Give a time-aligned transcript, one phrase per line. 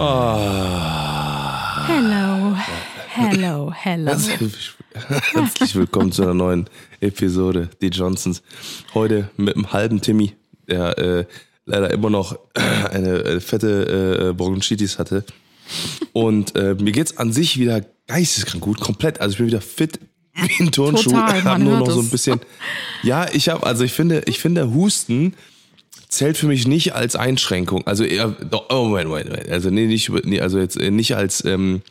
[0.00, 1.86] Johnsons.
[1.86, 2.56] Hello,
[3.08, 4.08] hello, hello.
[4.08, 4.72] Herzlich,
[5.34, 6.70] herzlich willkommen zu einer neuen
[7.00, 8.42] Episode, die Johnsons.
[8.94, 10.32] Heute mit einem halben Timmy,
[10.66, 11.26] der äh,
[11.66, 12.38] leider immer noch
[12.90, 15.22] eine, äh, fette äh, Bronchitis hatte.
[16.14, 19.20] Und äh, mir geht's an sich wieder geisteskrank gut, komplett.
[19.20, 20.00] Also ich bin wieder fit
[20.32, 21.10] wie ein Turnschuh.
[21.10, 22.40] Total, man nur noch so ein bisschen.
[23.02, 25.34] Ja, ich habe, also ich finde, ich finde Husten
[26.10, 27.86] zählt für mich nicht als Einschränkung.
[27.86, 28.36] Also eher,
[28.68, 29.48] oh Moment, Moment.
[29.48, 31.82] Also nee, nicht, nee, also jetzt äh, nicht als, ähm,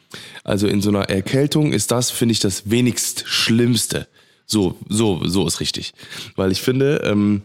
[0.44, 4.08] also in so einer Erkältung ist das, finde ich, das wenigst Schlimmste.
[4.46, 5.94] So, so, so ist richtig.
[6.36, 7.44] Weil ich finde, ähm,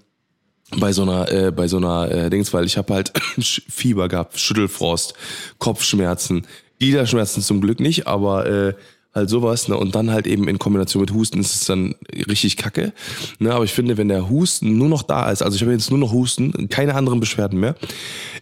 [0.76, 4.38] bei so einer, äh, bei so einer äh, Dings, weil ich habe halt Fieber gehabt,
[4.38, 5.14] Schüttelfrost,
[5.58, 6.46] Kopfschmerzen,
[6.80, 8.74] Gliederschmerzen zum Glück nicht, aber äh,
[9.14, 9.76] halt sowas, ne?
[9.76, 11.94] Und dann halt eben in Kombination mit Husten ist es dann
[12.28, 12.92] richtig kacke.
[13.38, 13.54] Ne?
[13.54, 15.98] Aber ich finde, wenn der Husten nur noch da ist, also ich habe jetzt nur
[15.98, 17.76] noch Husten, keine anderen Beschwerden mehr,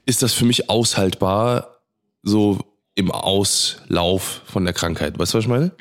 [0.06, 1.82] ist das für mich aushaltbar,
[2.22, 2.58] so
[2.94, 5.18] im Auslauf von der Krankheit.
[5.18, 5.72] Weißt du, was ich meine?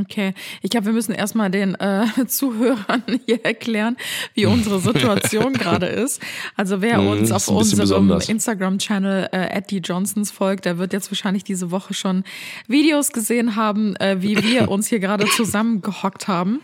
[0.00, 3.96] Okay, ich glaube, wir müssen erstmal den äh, Zuhörern hier erklären,
[4.34, 6.20] wie unsere Situation gerade ist.
[6.56, 8.20] Also wer Mhm, uns auf unserem.
[8.28, 12.22] Instagram-Channel äh, @johnsons folgt, der wird jetzt wahrscheinlich diese Woche schon
[12.68, 16.60] Videos gesehen haben, äh, wie wir uns hier gerade zusammengehockt haben.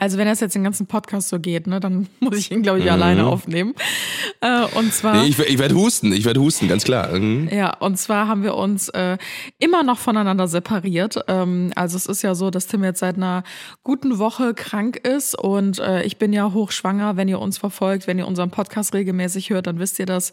[0.00, 2.78] Also wenn das jetzt den ganzen Podcast so geht, ne, dann muss ich ihn, glaube
[2.78, 3.74] ich, alleine aufnehmen.
[4.40, 5.16] Äh, und zwar.
[5.16, 5.20] Mhm.
[5.22, 7.12] Nee, ich, ich werde husten, ich werde husten, ganz klar.
[7.12, 7.48] Mhm.
[7.52, 9.18] Ja, und zwar haben wir uns äh,
[9.58, 11.18] immer noch voneinander separiert.
[11.28, 13.44] Ähm, also es ist ja so, dass Tim jetzt seit einer
[13.82, 17.16] guten Woche krank ist und äh, ich bin ja hochschwanger.
[17.16, 20.32] Wenn ihr uns verfolgt, wenn ihr unseren Podcast regelmäßig hört, dann wisst ihr das.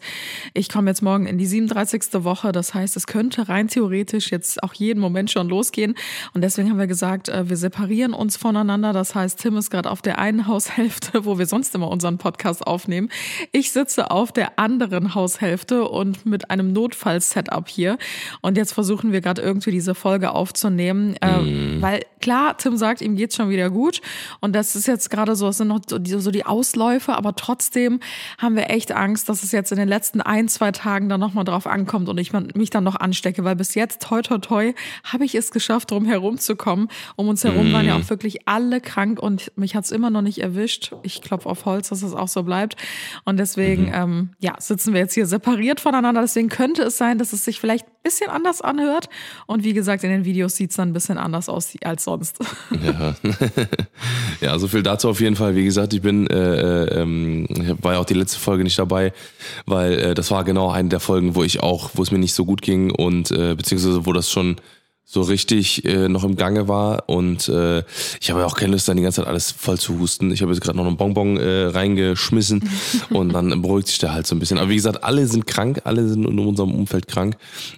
[0.54, 2.24] Ich komme jetzt morgen in die 37.
[2.24, 2.52] Woche.
[2.52, 5.94] Das heißt, es könnte rein theoretisch jetzt auch jeden Moment schon losgehen.
[6.34, 8.92] Und deswegen haben wir gesagt, äh, wir separieren uns voneinander.
[8.92, 12.66] Das heißt, Tim ist gerade auf der einen Haushälfte, wo wir sonst immer unseren Podcast
[12.66, 13.08] aufnehmen.
[13.52, 17.98] Ich sitze auf der anderen Haushälfte und mit einem Notfall-Setup hier.
[18.40, 21.16] Und jetzt versuchen wir gerade irgendwie diese Folge aufzunehmen.
[21.20, 24.00] Äh, weil klar, Tim sagt, ihm geht's schon wieder gut.
[24.40, 27.34] Und das ist jetzt gerade so, es sind noch so die, so die Ausläufe, aber
[27.36, 28.00] trotzdem
[28.38, 31.44] haben wir echt Angst, dass es jetzt in den letzten ein, zwei Tagen dann nochmal
[31.44, 34.72] drauf ankommt und ich mich dann noch anstecke, weil bis jetzt, toi, toi, toi,
[35.04, 36.88] habe ich es geschafft, drum herumzukommen.
[37.16, 40.38] Um uns herum waren ja auch wirklich alle krank und mich hat's immer noch nicht
[40.38, 40.92] erwischt.
[41.02, 42.76] Ich klopfe auf Holz, dass es auch so bleibt.
[43.24, 46.20] Und deswegen, ähm, ja, sitzen wir jetzt hier separiert voneinander.
[46.20, 49.08] Deswegen könnte es sein, dass es sich vielleicht bisschen anders anhört.
[49.46, 52.38] Und wie gesagt, in den Videos sieht's dann ein bisschen anders aus als sonst.
[52.82, 53.14] Ja.
[54.40, 55.54] ja, so viel dazu auf jeden Fall.
[55.54, 57.46] Wie gesagt, ich bin, äh, äh, ähm,
[57.80, 59.12] war ja auch die letzte Folge nicht dabei,
[59.66, 62.34] weil äh, das war genau eine der Folgen, wo ich auch, wo es mir nicht
[62.34, 64.56] so gut ging und äh, beziehungsweise wo das schon
[65.04, 67.80] so richtig äh, noch im Gange war und äh,
[68.20, 70.30] ich habe ja auch keine Lust, dann die ganze Zeit alles voll zu husten.
[70.32, 72.66] Ich habe jetzt gerade noch einen Bonbon äh, reingeschmissen
[73.10, 74.56] und dann beruhigt sich der halt so ein bisschen.
[74.58, 77.36] Aber wie gesagt, alle sind krank, alle sind in unserem Umfeld krank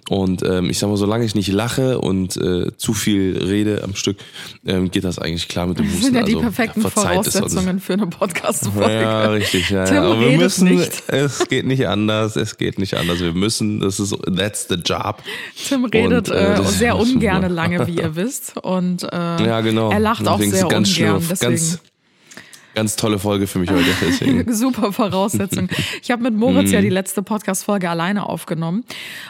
[0.09, 3.95] und ähm, ich sag mal, solange ich nicht lache und äh, zu viel rede am
[3.95, 4.17] Stück,
[4.65, 6.05] ähm, geht das eigentlich klar mit dem Das Husten.
[6.05, 6.93] sind ja die Also, perfekten uns.
[6.93, 8.93] Voraussetzungen für eine Podcast-Folge.
[8.93, 9.69] Ja, richtig.
[9.71, 10.03] Ja, Tim ja.
[10.03, 11.03] Aber wir müssen, nicht.
[11.07, 13.19] es geht nicht anders, es geht nicht anders.
[13.19, 15.21] Wir müssen, das ist, that's the job.
[15.67, 16.99] Tim redet Und, äh, äh, das sehr wir.
[17.15, 18.57] Ungerne lange, wie ihr wisst.
[18.57, 19.07] Und äh,
[19.45, 19.91] Ja, genau.
[19.91, 21.21] er lacht auch Deswegen ist sehr ganz ungern.
[21.21, 21.79] schlimm, Deswegen ganz,
[22.75, 23.83] ganz tolle Folge für mich heute.
[24.01, 24.53] Deswegen.
[24.53, 25.69] super Voraussetzung.
[26.01, 26.73] Ich habe mit Moritz Mhm.
[26.73, 28.83] ja die letzte Podcast-Folge alleine aufgenommen.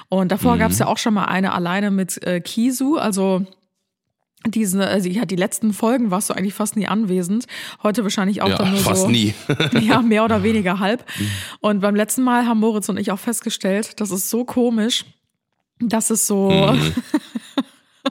[0.09, 0.59] Und davor Mhm.
[0.59, 2.97] gab es ja auch schon mal eine alleine mit äh, Kisu.
[2.97, 3.45] Also
[4.47, 7.45] diese, also ja, die letzten Folgen warst du eigentlich fast nie anwesend.
[7.81, 9.07] Heute wahrscheinlich auch Ja, dann nur fast so.
[9.07, 9.33] nie.
[9.81, 11.03] Ja, mehr oder weniger halb.
[11.61, 15.05] Und beim letzten Mal haben Moritz und ich auch festgestellt, das ist so komisch,
[15.79, 16.93] dass es so, Mhm.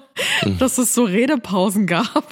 [0.59, 2.25] dass es so Redepausen gab.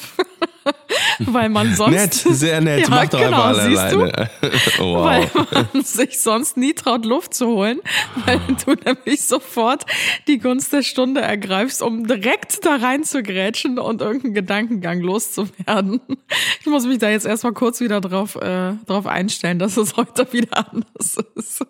[1.18, 1.92] Weil man sonst.
[1.92, 2.72] Nett, sehr nett.
[2.82, 4.00] Ja, Mach doch genau, einfach alle siehst du?
[4.00, 4.30] alleine.
[4.78, 5.04] wow.
[5.04, 5.30] Weil
[5.72, 7.80] man sich sonst nie traut, Luft zu holen,
[8.26, 9.84] weil du nämlich sofort
[10.26, 16.00] die Gunst der Stunde ergreifst, um direkt da rein zu grätschen und irgendeinen Gedankengang loszuwerden.
[16.60, 20.32] Ich muss mich da jetzt erstmal kurz wieder drauf, äh, drauf einstellen, dass es heute
[20.32, 21.65] wieder anders ist.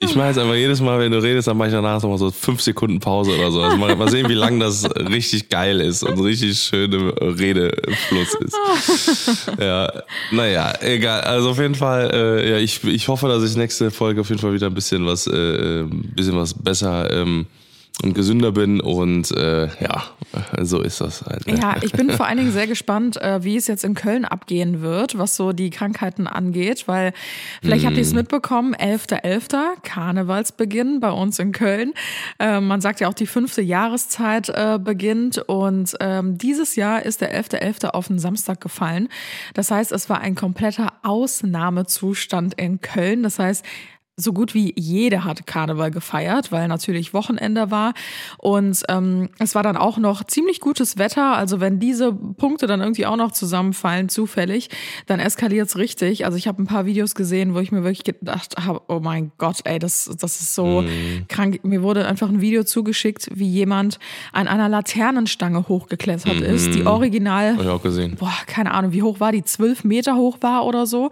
[0.00, 2.30] Ich mache jetzt einfach jedes Mal, wenn du redest, dann mache ich danach nochmal so
[2.30, 3.60] fünf Sekunden Pause oder so.
[3.60, 8.56] Also mal, mal sehen, wie lang das richtig geil ist und richtig schöne Redefluss ist.
[9.58, 9.92] Ja,
[10.30, 11.22] naja, egal.
[11.22, 14.40] Also auf jeden Fall, äh, ja, ich, ich hoffe, dass ich nächste Folge auf jeden
[14.40, 15.84] Fall wieder ein bisschen was, äh,
[16.14, 17.46] bisschen was besser ähm,
[18.02, 20.04] und gesünder bin und äh, ja,
[20.60, 21.46] so ist das halt.
[21.46, 21.58] Ne?
[21.58, 24.82] Ja, ich bin vor allen Dingen sehr gespannt, äh, wie es jetzt in Köln abgehen
[24.82, 27.12] wird, was so die Krankheiten angeht, weil
[27.60, 31.92] vielleicht habt ihr es mitbekommen, 11.11., Karnevalsbeginn bei uns in Köln.
[32.38, 37.20] Äh, man sagt ja auch, die fünfte Jahreszeit äh, beginnt und ähm, dieses Jahr ist
[37.20, 37.88] der 11.11.
[37.88, 39.08] auf den Samstag gefallen.
[39.54, 43.24] Das heißt, es war ein kompletter Ausnahmezustand in Köln.
[43.24, 43.64] Das heißt,
[44.18, 47.94] so gut wie jeder hat Karneval gefeiert, weil natürlich Wochenende war.
[48.36, 51.36] Und ähm, es war dann auch noch ziemlich gutes Wetter.
[51.36, 54.70] Also wenn diese Punkte dann irgendwie auch noch zusammenfallen, zufällig,
[55.06, 56.24] dann eskaliert's richtig.
[56.24, 59.30] Also ich habe ein paar Videos gesehen, wo ich mir wirklich gedacht habe, oh mein
[59.38, 61.26] Gott, ey, das, das ist so mhm.
[61.28, 61.60] krank.
[61.62, 64.00] Mir wurde einfach ein Video zugeschickt, wie jemand
[64.32, 66.42] an einer Laternenstange hochgeklettert mhm.
[66.42, 68.16] ist, die original, hab ich auch gesehen.
[68.18, 71.10] boah, keine Ahnung, wie hoch war die, zwölf Meter hoch war oder so.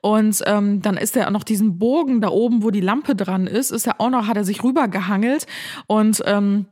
[0.00, 3.46] Und ähm, dann ist er noch diesen Bogen da oben oben, wo die Lampe dran
[3.46, 5.46] ist, ist er auch noch, hat er sich rübergehangelt.
[5.86, 6.66] Und ähm,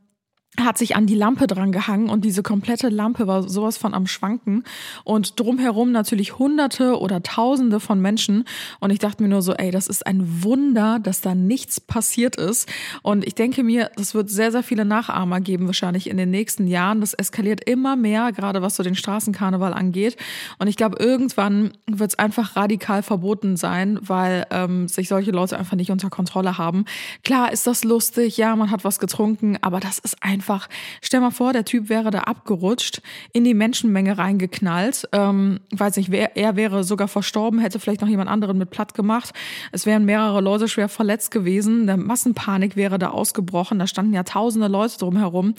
[0.65, 4.07] hat sich an die Lampe dran gehangen und diese komplette Lampe war sowas von am
[4.07, 4.63] Schwanken
[5.03, 8.45] und drumherum natürlich hunderte oder tausende von Menschen
[8.79, 12.35] und ich dachte mir nur so, ey, das ist ein Wunder, dass da nichts passiert
[12.35, 12.69] ist
[13.01, 16.67] und ich denke mir, das wird sehr, sehr viele Nachahmer geben wahrscheinlich in den nächsten
[16.67, 17.01] Jahren.
[17.01, 20.17] Das eskaliert immer mehr, gerade was so den Straßenkarneval angeht
[20.57, 25.57] und ich glaube, irgendwann wird es einfach radikal verboten sein, weil ähm, sich solche Leute
[25.57, 26.85] einfach nicht unter Kontrolle haben.
[27.23, 30.67] Klar ist das lustig, ja, man hat was getrunken, aber das ist einfach einfach,
[31.01, 33.01] stell mal vor, der Typ wäre da abgerutscht,
[33.33, 35.07] in die Menschenmenge reingeknallt.
[35.11, 38.93] Ähm, weiß nicht, wer, er wäre sogar verstorben, hätte vielleicht noch jemand anderen mit platt
[38.93, 39.33] gemacht.
[39.71, 41.87] Es wären mehrere Leute schwer verletzt gewesen.
[41.87, 43.79] Eine Massenpanik wäre da ausgebrochen.
[43.79, 45.53] Da standen ja tausende Leute drumherum.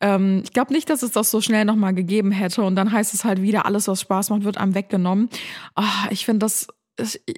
[0.00, 2.62] Ähm, ich glaube nicht, dass es das so schnell nochmal gegeben hätte.
[2.62, 5.28] Und dann heißt es halt wieder, alles, was Spaß macht, wird einem weggenommen.
[5.76, 6.68] Oh, ich finde das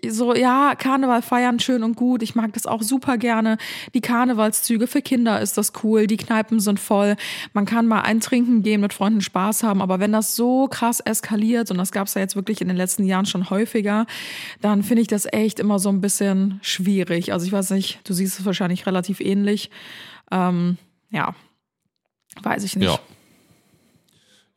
[0.08, 2.22] so, ja, Karneval feiern schön und gut.
[2.22, 3.58] Ich mag das auch super gerne.
[3.94, 6.06] Die Karnevalszüge für Kinder ist das cool.
[6.06, 7.16] Die Kneipen sind voll.
[7.52, 9.82] Man kann mal ein Trinken gehen, mit Freunden Spaß haben.
[9.82, 12.76] Aber wenn das so krass eskaliert, und das gab es ja jetzt wirklich in den
[12.76, 14.06] letzten Jahren schon häufiger,
[14.60, 17.32] dann finde ich das echt immer so ein bisschen schwierig.
[17.32, 19.70] Also ich weiß nicht, du siehst es wahrscheinlich relativ ähnlich.
[20.30, 20.78] Ähm,
[21.10, 21.34] ja,
[22.42, 22.88] weiß ich nicht.
[22.88, 22.98] Ja.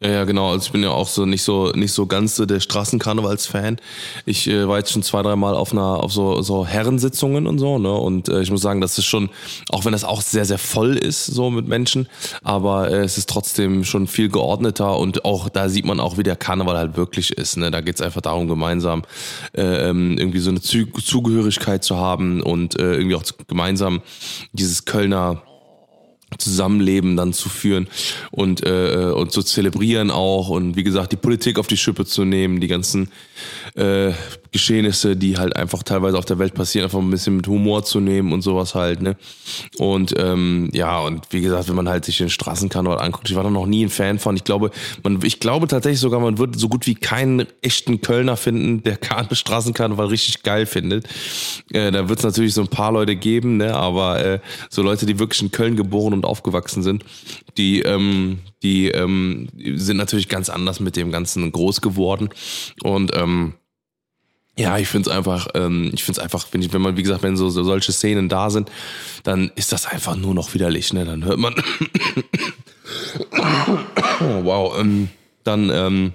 [0.06, 0.52] Ja, ja, genau.
[0.52, 3.78] Also ich bin ja auch so nicht so nicht so ganz so der Straßenkarnevals-Fan.
[4.28, 7.58] Ich äh, war jetzt schon zwei, drei Mal auf einer auf so so Herrensitzungen und
[7.58, 7.92] so, ne?
[7.92, 9.32] Und äh, ich muss sagen, das ist schon,
[9.70, 12.08] auch wenn das auch sehr sehr voll ist so mit Menschen,
[12.44, 16.24] aber äh, es ist trotzdem schon viel geordneter und auch da sieht man auch, wie
[16.24, 17.58] der Karneval halt wirklich ist.
[17.58, 17.72] Ne?
[17.72, 19.02] Da geht's einfach darum, gemeinsam
[19.58, 24.02] äh, ähm, irgendwie so eine Zugehörigkeit zu haben und äh, irgendwie auch gemeinsam
[24.54, 25.42] dieses Kölner
[26.38, 27.88] Zusammenleben dann zu führen
[28.32, 32.26] und äh, und zu zelebrieren auch und wie gesagt die Politik auf die Schippe zu
[32.26, 33.12] nehmen, die ganzen
[33.76, 34.12] äh,
[34.56, 38.00] Geschehnisse, die halt einfach teilweise auf der Welt passieren, einfach ein bisschen mit Humor zu
[38.00, 39.18] nehmen und sowas halt, ne?
[39.78, 43.44] Und ähm, ja, und wie gesagt, wenn man halt sich den Straßenkarneval anguckt, ich war
[43.44, 44.38] da noch nie ein Fan von.
[44.38, 44.72] Ich glaube,
[45.04, 48.98] man, ich glaube tatsächlich sogar, man wird so gut wie keinen echten Kölner finden, der
[49.30, 51.06] Straßenkarneval richtig geil findet.
[51.74, 53.76] Äh, da wird es natürlich so ein paar Leute geben, ne?
[53.76, 57.04] Aber äh, so Leute, die wirklich in Köln geboren und aufgewachsen sind,
[57.58, 62.30] die, ähm, die ähm, sind natürlich ganz anders mit dem Ganzen groß geworden.
[62.84, 63.56] Und ähm,
[64.58, 67.04] ja, ich finde es einfach, ähm, ich finde es einfach, wenn, ich, wenn man, wie
[67.04, 68.72] gesagt, wenn so, so solche Szenen da sind,
[69.24, 71.06] dann ist das einfach nur noch widerlich, ne?
[71.06, 71.56] Dann hört man,
[74.44, 75.10] wow, ähm,
[75.44, 76.14] dann ähm,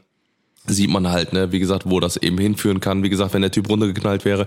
[0.72, 3.03] sieht man halt, ne, wie gesagt, wo das eben hinführen kann.
[3.03, 4.46] Wie gesagt, wenn der Typ runtergeknallt wäre,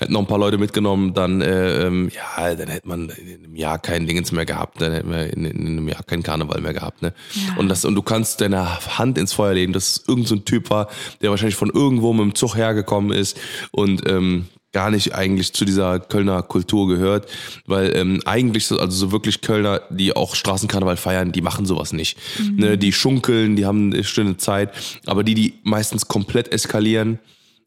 [0.00, 3.56] hätten noch ein paar Leute mitgenommen, dann, äh, ähm, ja, dann hätte man in einem
[3.56, 6.74] Jahr kein Dingens mehr gehabt, dann hätten wir in, in einem Jahr keinen Karneval mehr
[6.74, 7.12] gehabt, ne.
[7.32, 7.56] Ja.
[7.56, 10.44] Und das, und du kannst deine Hand ins Feuer legen, dass es irgendein so ein
[10.44, 10.88] Typ war,
[11.22, 13.38] der wahrscheinlich von irgendwo mit dem Zug hergekommen ist
[13.72, 17.30] und ähm, gar nicht eigentlich zu dieser Kölner Kultur gehört,
[17.64, 21.92] weil ähm, eigentlich so, also so wirklich Kölner, die auch Straßenkarneval feiern, die machen sowas
[21.92, 22.18] nicht.
[22.38, 22.56] Mhm.
[22.56, 24.70] Ne, die schunkeln, die haben eine schöne Zeit,
[25.06, 27.20] aber die, die meistens komplett eskalieren,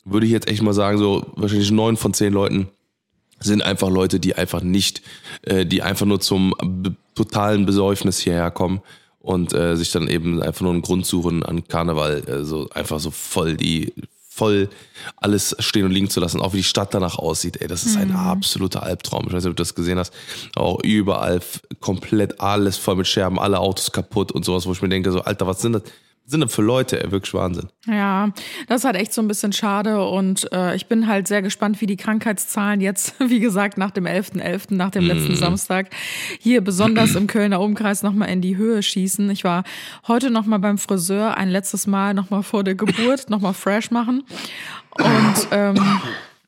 [0.06, 2.68] würde ich jetzt echt mal sagen, so wahrscheinlich neun von zehn Leuten
[3.40, 5.02] sind einfach Leute, die einfach nicht,
[5.44, 6.54] äh, die einfach nur zum
[7.16, 8.82] totalen Besäufnis hierher kommen
[9.20, 13.00] und äh, sich dann eben einfach nur einen Grund suchen an Karneval, äh, so einfach
[13.00, 13.94] so voll die
[14.38, 14.70] voll
[15.18, 17.62] alles stehen und liegen zu lassen, auch wie die Stadt danach aussieht.
[17.62, 18.16] Ey, das ist ein mhm.
[18.16, 19.26] absoluter Albtraum.
[19.28, 20.14] Ich weiß nicht, ob du das gesehen hast.
[20.56, 21.40] Auch überall
[21.80, 25.22] komplett alles voll mit Scherben, alle Autos kaputt und sowas, wo ich mir denke, so,
[25.22, 25.84] Alter, was sind das?
[26.30, 27.02] Sind das für Leute?
[27.02, 27.70] Ey, wirklich Wahnsinn.
[27.86, 28.32] Ja,
[28.68, 31.80] das ist halt echt so ein bisschen schade und äh, ich bin halt sehr gespannt,
[31.80, 35.38] wie die Krankheitszahlen jetzt, wie gesagt, nach dem 11.11., .11., nach dem letzten mm.
[35.38, 35.90] Samstag,
[36.40, 39.30] hier besonders im Kölner Umkreis nochmal in die Höhe schießen.
[39.30, 39.64] Ich war
[40.08, 44.24] heute nochmal beim Friseur, ein letztes Mal nochmal vor der Geburt, nochmal fresh machen
[45.00, 45.80] und ähm,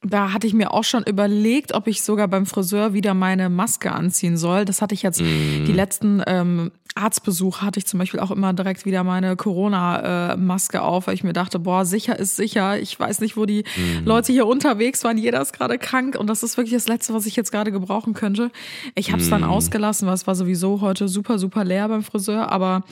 [0.02, 3.92] da hatte ich mir auch schon überlegt, ob ich sogar beim Friseur wieder meine Maske
[3.92, 4.64] anziehen soll.
[4.66, 5.66] Das hatte ich jetzt Mhm.
[5.66, 11.08] die letzten ähm, Arztbesuche hatte ich zum Beispiel auch immer direkt wieder meine Corona-Maske auf,
[11.08, 12.80] weil ich mir dachte, boah, sicher ist sicher.
[12.80, 14.06] Ich weiß nicht, wo die Mhm.
[14.06, 15.18] Leute hier unterwegs waren.
[15.18, 18.14] Jeder ist gerade krank und das ist wirklich das Letzte, was ich jetzt gerade gebrauchen
[18.14, 18.52] könnte.
[18.96, 19.32] Ich habe es Mhm.
[19.32, 22.52] dann ausgelassen, weil es war sowieso heute super, super leer beim Friseur.
[22.52, 22.84] Aber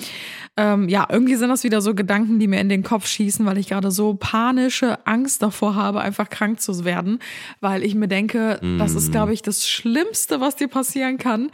[0.56, 3.58] ähm, ja, irgendwie sind das wieder so Gedanken, die mir in den Kopf schießen, weil
[3.58, 7.20] ich gerade so panische Angst davor habe, einfach krank zu werden,
[7.60, 11.50] weil ich mir denke, das ist, glaube ich, das Schlimmste, was dir passieren kann,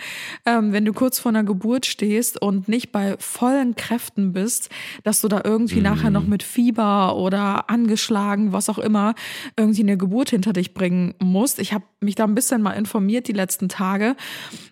[0.45, 4.69] ähm, wenn du kurz vor einer Geburt stehst und nicht bei vollen Kräften bist,
[5.03, 9.15] dass du da irgendwie nachher noch mit Fieber oder angeschlagen, was auch immer,
[9.57, 11.59] irgendwie eine Geburt hinter dich bringen musst.
[11.59, 14.15] Ich habe mich da ein bisschen mal informiert die letzten Tage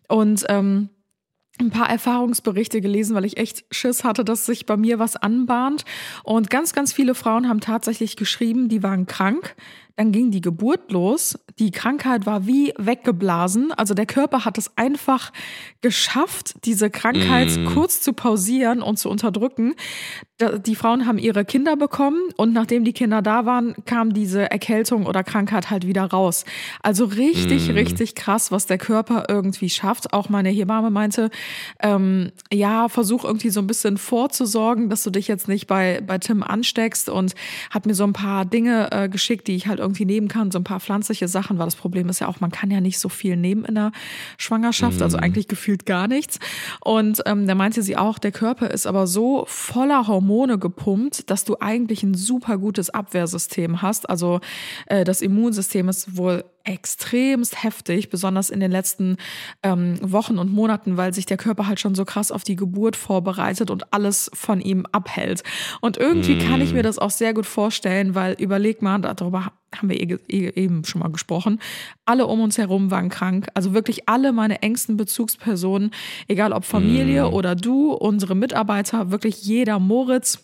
[0.08, 0.90] und ähm,
[1.60, 5.86] ein paar Erfahrungsberichte gelesen, weil ich echt Schiss hatte, dass sich bei mir was anbahnt.
[6.24, 9.56] Und ganz, ganz viele Frauen haben tatsächlich geschrieben, die waren krank.
[10.02, 11.38] Dann ging die Geburt los.
[11.60, 13.72] Die Krankheit war wie weggeblasen.
[13.72, 15.32] Also der Körper hat es einfach
[15.82, 19.76] geschafft, diese Krankheit kurz zu pausieren und zu unterdrücken.
[20.66, 25.06] Die Frauen haben ihre Kinder bekommen und nachdem die Kinder da waren, kam diese Erkältung
[25.06, 26.46] oder Krankheit halt wieder raus.
[26.82, 30.14] Also richtig, richtig krass, was der Körper irgendwie schafft.
[30.14, 31.30] Auch meine Hebamme meinte,
[31.80, 36.18] ähm, ja, versuch irgendwie so ein bisschen vorzusorgen, dass du dich jetzt nicht bei, bei
[36.18, 37.36] Tim ansteckst und
[37.70, 40.60] hat mir so ein paar Dinge äh, geschickt, die ich halt irgendwie nehmen kann, so
[40.60, 43.10] ein paar pflanzliche Sachen, weil das Problem ist ja auch, man kann ja nicht so
[43.10, 43.92] viel nehmen in der
[44.38, 46.40] Schwangerschaft, also eigentlich gefühlt gar nichts.
[46.82, 51.46] Und ähm, da meinte sie auch, der Körper ist aber so voller Hormone gepumpt, dass
[51.46, 54.10] du eigentlich ein super gutes Abwehrsystem hast.
[54.10, 54.40] Also
[54.88, 59.18] äh, das Immunsystem ist wohl extremst heftig, besonders in den letzten
[59.64, 62.96] ähm, Wochen und Monaten, weil sich der Körper halt schon so krass auf die Geburt
[62.96, 65.44] vorbereitet und alles von ihm abhält.
[65.82, 69.90] Und irgendwie kann ich mir das auch sehr gut vorstellen, weil überleg mal, darüber haben
[69.90, 71.60] wir eh- eh- eben schon mal gesprochen,
[72.06, 73.48] alle um uns herum waren krank.
[73.54, 75.92] Also wirklich alle meine engsten Bezugspersonen,
[76.28, 80.40] egal ob Familie oder du, unsere Mitarbeiter, wirklich jeder Moritz.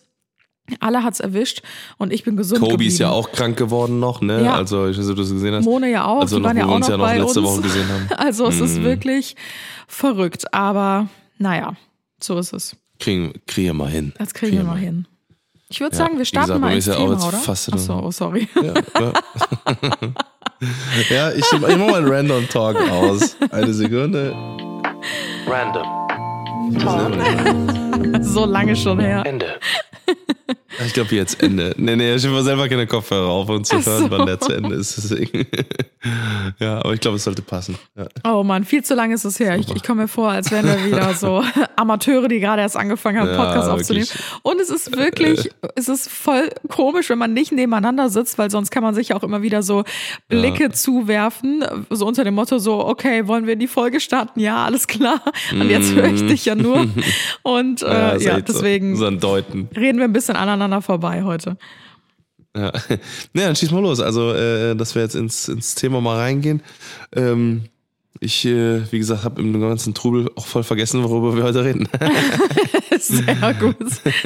[0.80, 1.62] Alle hat's erwischt
[1.96, 2.92] und ich bin gesund Kobe geblieben.
[2.92, 4.44] ist ja auch krank geworden noch, ne?
[4.44, 4.54] Ja.
[4.54, 5.64] Also, ich weiß nicht, ob du das gesehen hast.
[5.64, 7.40] Mone ja auch, Also die noch, waren ja auch uns noch ja noch bei letzte
[7.40, 7.48] uns.
[7.50, 8.02] Woche gesehen haben.
[8.02, 8.08] Mhm.
[8.18, 9.34] Also es ist wirklich
[9.86, 11.08] verrückt, aber
[11.38, 11.74] naja,
[12.22, 12.76] so ist es.
[12.98, 14.12] Kriegen, kriegen wir mal hin.
[14.18, 15.06] Das kriegen wir mal hin.
[15.70, 17.36] Ich würde Ja, sagen, wir starten gesagt, mal ins ist ja auch Thema, jetzt oder?
[17.38, 18.48] fast- Ach so, oh, sorry.
[18.56, 18.62] Ja,
[19.00, 19.12] ja.
[21.10, 23.36] ja ich, ich mach mal einen Random Talk aus.
[23.50, 24.34] Eine Sekunde.
[25.46, 25.86] Random.
[28.22, 29.22] so lange schon her.
[29.26, 29.58] Ende.
[30.86, 31.74] Ich glaube jetzt Ende.
[31.76, 34.10] Nee, nee, ich habe selber keine Kopfhörer auf, um zu Ach hören, so.
[34.10, 34.96] wann der zu Ende ist.
[34.96, 35.46] Deswegen.
[36.60, 37.76] Ja, aber ich glaube, es sollte passen.
[37.96, 38.06] Ja.
[38.24, 39.56] Oh Mann, viel zu lange ist es her.
[39.58, 41.42] Ich, ich komme mir vor, als wären wir wieder so
[41.76, 44.06] Amateure, die gerade erst angefangen haben, Ja, Podcasts aufzunehmen.
[44.06, 44.24] wirklich.
[44.42, 48.70] Und es ist wirklich, es ist voll komisch, wenn man nicht nebeneinander sitzt, weil sonst
[48.70, 49.82] kann man sich ja auch immer wieder so
[50.28, 54.38] Blicke zuwerfen, so unter dem Motto so, okay, wollen wir in die Folge starten?
[54.38, 55.20] Ja, alles klar.
[55.52, 56.86] Und jetzt höre ich dich ja nur.
[57.42, 59.68] Und äh, ja, deswegen So, so ein Deuten.
[59.76, 61.56] reden wir ein bisschen aneinander vorbei heute.
[62.56, 62.72] Ja.
[63.32, 64.00] Nee, dann schieß mal los.
[64.00, 66.62] Also, äh, dass wir jetzt ins, ins Thema mal reingehen.
[67.14, 67.64] Ähm,
[68.20, 71.88] ich, äh, wie gesagt, habe im ganzen Trubel auch voll vergessen, worüber wir heute reden.
[72.98, 73.76] Sehr gut.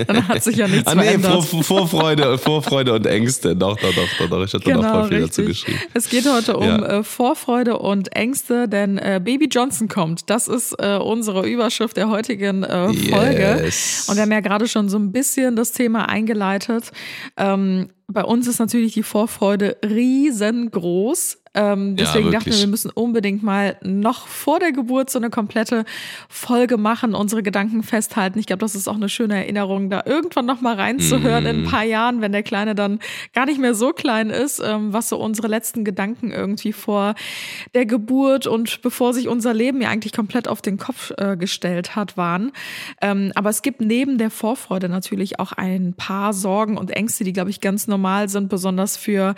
[0.07, 1.45] Dann hat sich ja nichts ah, nee, verändert.
[1.45, 3.55] Vor, Vorfreude, Vorfreude und Ängste.
[3.55, 4.45] Doch, doch, doch, doch.
[4.45, 5.79] Ich hatte noch voll viel dazu geschrieben.
[5.79, 7.01] Genau, Es geht heute um Ja.
[7.01, 10.31] äh, Vorfreude und Ängste, denn äh, Baby Johnson kommt.
[10.31, 13.61] Das ist äh, unsere Überschrift der heutigen äh, Folge.
[13.65, 14.07] Yes.
[14.09, 16.93] Und wir haben ja gerade schon so ein bisschen das Thema eingeleitet.
[17.37, 21.42] Ähm, bei uns ist natürlich die Vorfreude riesengroß.
[21.54, 25.85] Ähm, deswegen dachten wir, wir müssen unbedingt mal noch vor der Geburt so eine komplette
[26.28, 28.38] Folge machen, unsere Gedanken festhalten.
[28.38, 31.71] Ich glaube, das ist auch eine schöne Erinnerung, da irgendwann noch mal reinzuhören in ein
[31.71, 33.00] paar Jahren, wenn der Kleine dann
[33.35, 37.14] gar nicht mehr so klein ist, ähm, was so unsere letzten Gedanken irgendwie vor
[37.75, 41.94] der Geburt und bevor sich unser Leben ja eigentlich komplett auf den Kopf äh, gestellt
[41.94, 42.52] hat, waren.
[43.02, 47.35] Ähm, aber es gibt neben der Vorfreude natürlich auch ein paar Sorgen und Ängste, die,
[47.35, 49.35] glaube ich, ganz normal sind, besonders für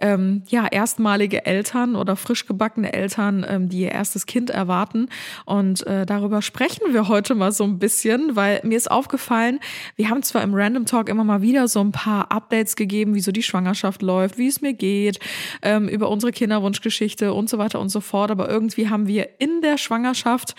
[0.00, 5.08] ähm, ja, erstmalige Eltern oder frisch gebackene Eltern, ähm, die ihr erstes Kind erwarten.
[5.44, 9.60] Und äh, darüber sprechen wir heute mal so ein bisschen, weil mir ist aufgefallen,
[9.96, 13.20] wir haben zwar im Random Talk immer mal wieder so ein paar Updates gegeben, wie
[13.20, 15.18] so die Schwangerschaft läuft, wie es mir geht,
[15.62, 19.60] ähm, über unsere Kinderwunschgeschichte und so weiter und so fort, aber irgendwie haben wir in
[19.60, 20.54] der Schwangerschaft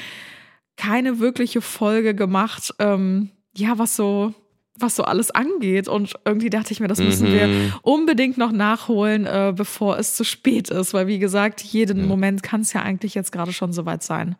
[0.77, 4.33] keine wirkliche Folge gemacht, ähm, ja, was so
[4.81, 5.87] was so alles angeht.
[5.87, 10.23] Und irgendwie dachte ich mir, das müssen wir unbedingt noch nachholen, äh, bevor es zu
[10.23, 10.93] spät ist.
[10.93, 14.35] Weil, wie gesagt, jeden Moment kann es ja eigentlich jetzt gerade schon soweit sein.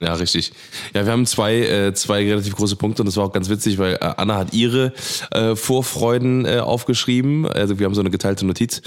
[0.00, 0.52] Ja, richtig.
[0.92, 3.78] Ja, wir haben zwei, äh, zwei relativ große Punkte und das war auch ganz witzig,
[3.78, 4.92] weil äh, Anna hat ihre
[5.30, 7.46] äh, Vorfreuden äh, aufgeschrieben.
[7.46, 8.82] Also wir haben so eine geteilte Notiz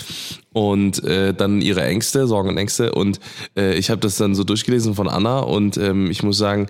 [0.53, 3.19] und äh, dann ihre Ängste, Sorgen und Ängste und
[3.55, 6.67] äh, ich habe das dann so durchgelesen von Anna und ähm, ich muss sagen,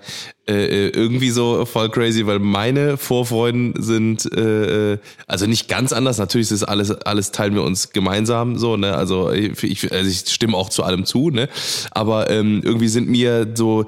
[0.48, 5.92] äh, äh, irgendwie so voll crazy, weil meine Vorfreuden sind äh, äh, also nicht ganz
[5.92, 6.16] anders.
[6.18, 8.94] Natürlich ist alles alles teilen wir uns gemeinsam so, ne?
[8.94, 11.50] Also ich, also ich stimme auch zu allem zu, ne?
[11.90, 13.84] Aber ähm, irgendwie sind mir so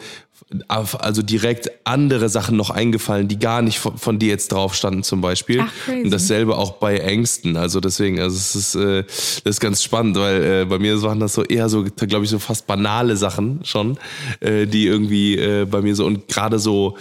[0.69, 5.03] also direkt andere Sachen noch eingefallen, die gar nicht von, von dir jetzt drauf standen
[5.03, 5.61] zum Beispiel.
[5.63, 6.03] Ach, crazy.
[6.05, 7.57] Und dasselbe auch bei Ängsten.
[7.57, 11.21] Also deswegen, also es ist, äh, das ist ganz spannend, weil äh, bei mir waren
[11.21, 13.99] das so eher so, glaube ich, so fast banale Sachen schon,
[14.41, 16.97] äh, die irgendwie äh, bei mir so und gerade so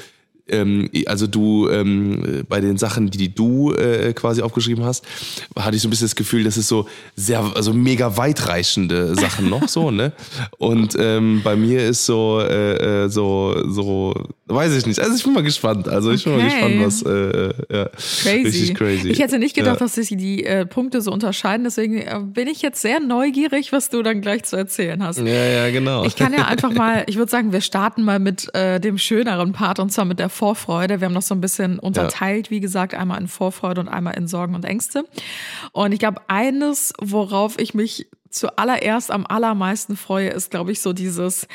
[0.50, 5.06] ähm, also du ähm, bei den Sachen, die, die du äh, quasi aufgeschrieben hast,
[5.58, 9.50] hatte ich so ein bisschen das Gefühl, das ist so sehr, also mega weitreichende Sachen
[9.50, 10.13] noch so, ne?
[10.58, 14.13] Und ähm, bei mir ist so, äh, äh, so, so,
[14.48, 15.00] weiß ich nicht.
[15.00, 15.88] Also ich bin mal gespannt.
[15.88, 18.41] Also ich bin mal gespannt, was äh, ja, Crazy.
[18.46, 19.10] richtig crazy.
[19.10, 19.86] Ich hätte nicht gedacht, ja.
[19.86, 21.63] dass sich die äh, Punkte so unterscheiden.
[21.63, 25.20] Deswegen äh, bin ich jetzt sehr neugierig, was du dann gleich zu erzählen hast.
[25.20, 26.03] Ja, ja, genau.
[26.06, 29.51] Ich kann ja einfach mal, ich würde sagen, wir starten mal mit äh, dem schöneren
[29.51, 31.01] Part und zwar mit der Vorfreude.
[31.01, 34.25] Wir haben noch so ein bisschen unterteilt, wie gesagt, einmal in Vorfreude und einmal in
[34.25, 35.03] Sorgen und Ängste.
[35.74, 40.93] Und ich glaube, eines, worauf ich mich zuallererst am allermeisten freue, ist, glaube ich, so
[40.93, 41.46] dieses,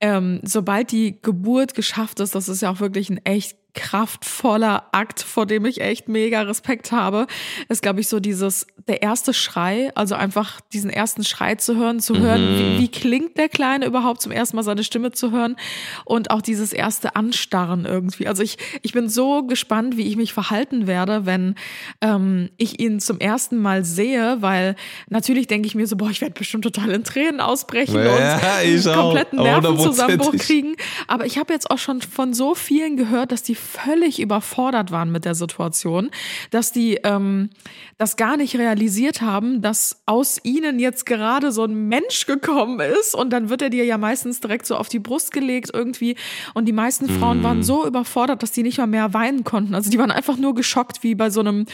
[0.00, 5.22] ähm, sobald die Geburt geschafft ist, das ist ja auch wirklich ein echt kraftvoller Akt,
[5.22, 7.26] vor dem ich echt mega Respekt habe,
[7.68, 12.00] ist, glaube ich, so dieses, der erste Schrei, also einfach diesen ersten Schrei zu hören,
[12.00, 15.56] zu hören, wie, wie klingt der Kleine überhaupt zum ersten Mal seine Stimme zu hören
[16.04, 18.26] und auch dieses erste Anstarren irgendwie.
[18.26, 21.54] Also ich, ich bin so gespannt, wie ich mich verhalten werde, wenn
[22.00, 24.76] ähm, ich ihn zum ersten Mal sehe, weil
[25.08, 28.20] natürlich denke ich mir so, boah, ich werde bestimmt total in Tränen ausbrechen Ja, und
[28.20, 30.74] einen kompletten Nervenzusammenbruch kriegen.
[31.06, 35.12] Aber ich habe jetzt auch schon von so vielen gehört, dass die völlig überfordert waren
[35.12, 36.10] mit der Situation,
[36.50, 37.50] dass die ähm,
[37.98, 43.14] das gar nicht realisiert haben, dass aus ihnen jetzt gerade so ein Mensch gekommen ist
[43.14, 46.16] und dann wird er dir ja meistens direkt so auf die Brust gelegt irgendwie
[46.54, 49.74] und die meisten Frauen waren so überfordert, dass die nicht mal mehr weinen konnten.
[49.74, 51.66] Also die waren einfach nur geschockt wie bei so einem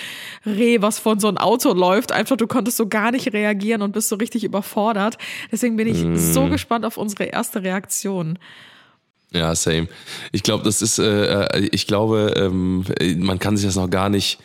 [0.44, 2.12] Reh, was von so einem Auto läuft.
[2.12, 5.18] Einfach du konntest so gar nicht reagieren und bist so richtig überfordert.
[5.52, 8.38] Deswegen bin ich so gespannt auf unsere erste Reaktion.
[9.32, 9.88] Ja, same.
[10.32, 12.84] Ich glaube, das ist, äh, äh, ich glaube, ähm,
[13.18, 14.38] man kann sich das noch gar nicht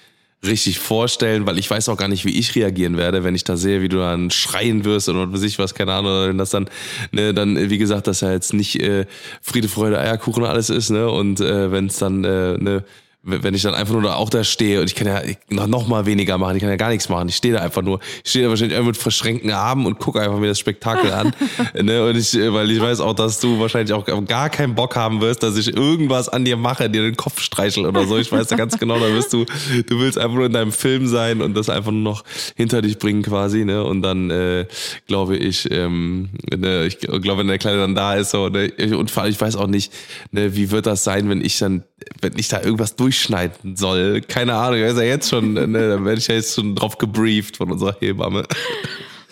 [0.43, 3.57] richtig vorstellen, weil ich weiß auch gar nicht, wie ich reagieren werde, wenn ich da
[3.57, 6.67] sehe, wie du dann schreien wirst oder was ich was, keine Ahnung, wenn das dann,
[7.11, 9.05] ne, dann, wie gesagt, dass ja jetzt nicht äh,
[9.41, 12.83] Friede, Freude, Eierkuchen alles ist, ne, und äh, wenn es dann, äh, ne,
[13.23, 15.87] wenn ich dann einfach nur da auch da stehe und ich kann ja noch, noch
[15.87, 18.31] mal weniger machen, ich kann ja gar nichts machen, ich stehe da einfach nur, ich
[18.31, 21.31] stehe da wahrscheinlich einfach mit verschränkten Armen und gucke einfach mir das Spektakel an,
[21.79, 24.95] ne, und ich, äh, weil ich weiß auch, dass du wahrscheinlich auch gar keinen Bock
[24.95, 28.31] haben wirst, dass ich irgendwas an dir mache, dir den Kopf streichel oder so, ich
[28.31, 31.41] weiß ja ganz genau, da wirst du, du willst einfach nur in deinem Film sein
[31.41, 32.23] und das einfach nur noch
[32.55, 34.65] hinter dich bringen quasi, ne, und dann, äh,
[35.05, 39.11] glaube ich, ähm, ne, ich glaube, wenn der Kleine dann da ist, so, ne, und
[39.11, 39.93] vor allem, ich weiß auch nicht,
[40.31, 41.83] ne, wie wird das sein, wenn ich dann,
[42.21, 46.19] wenn ich da irgendwas durchschneiden soll, keine Ahnung, ist ja jetzt schon, ne, da werde
[46.19, 48.43] ich ja jetzt schon drauf gebrieft von unserer Hebamme.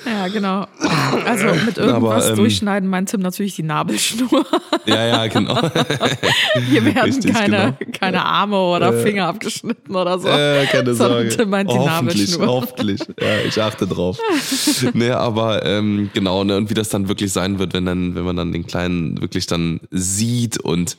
[0.06, 0.66] Ja, genau.
[1.26, 4.46] Also mit irgendwas Aber, ähm, durchschneiden meint Tim natürlich die Nabelschnur.
[4.86, 5.60] Ja, ja, genau.
[6.70, 7.92] Hier werden Richtig, keine, genau.
[8.00, 10.30] keine Arme oder Finger abgeschnitten oder so.
[10.30, 11.38] Äh, keine Sondern Sorge.
[11.38, 12.48] Tim meint die hoffentlich, Nabelschnur.
[12.48, 13.02] hoffentlich.
[13.20, 14.18] Ja, ich achte drauf.
[14.94, 18.24] ne, aber ähm, genau, ne, und wie das dann wirklich sein wird, wenn dann, wenn
[18.24, 20.98] man dann den Kleinen wirklich dann sieht und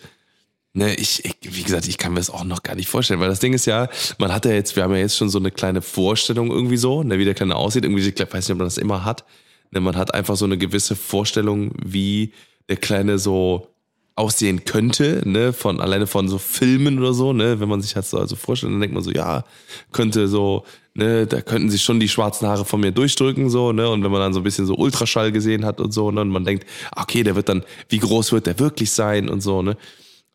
[0.73, 3.29] Ne, ich, ich, wie gesagt, ich kann mir das auch noch gar nicht vorstellen, weil
[3.29, 5.51] das Ding ist ja, man hat ja jetzt, wir haben ja jetzt schon so eine
[5.51, 7.85] kleine Vorstellung irgendwie so, ne, wie der Kleine aussieht.
[7.85, 9.25] Irgendwie, ich weiß nicht, ob man das immer hat.
[9.73, 12.33] Ne, man hat einfach so eine gewisse Vorstellung, wie
[12.69, 13.67] der Kleine so
[14.15, 18.07] aussehen könnte, ne, von alleine von so Filmen oder so, ne, wenn man sich halt
[18.07, 19.45] so also vorstellt, dann denkt man so, ja,
[19.93, 23.89] könnte so, ne, da könnten sich schon die schwarzen Haare von mir durchdrücken, so, ne,
[23.89, 26.29] und wenn man dann so ein bisschen so Ultraschall gesehen hat und so, ne, und
[26.29, 29.77] man denkt, okay, der wird dann, wie groß wird der wirklich sein und so, ne,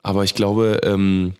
[0.05, 1.33] aber ich glaube, ähm,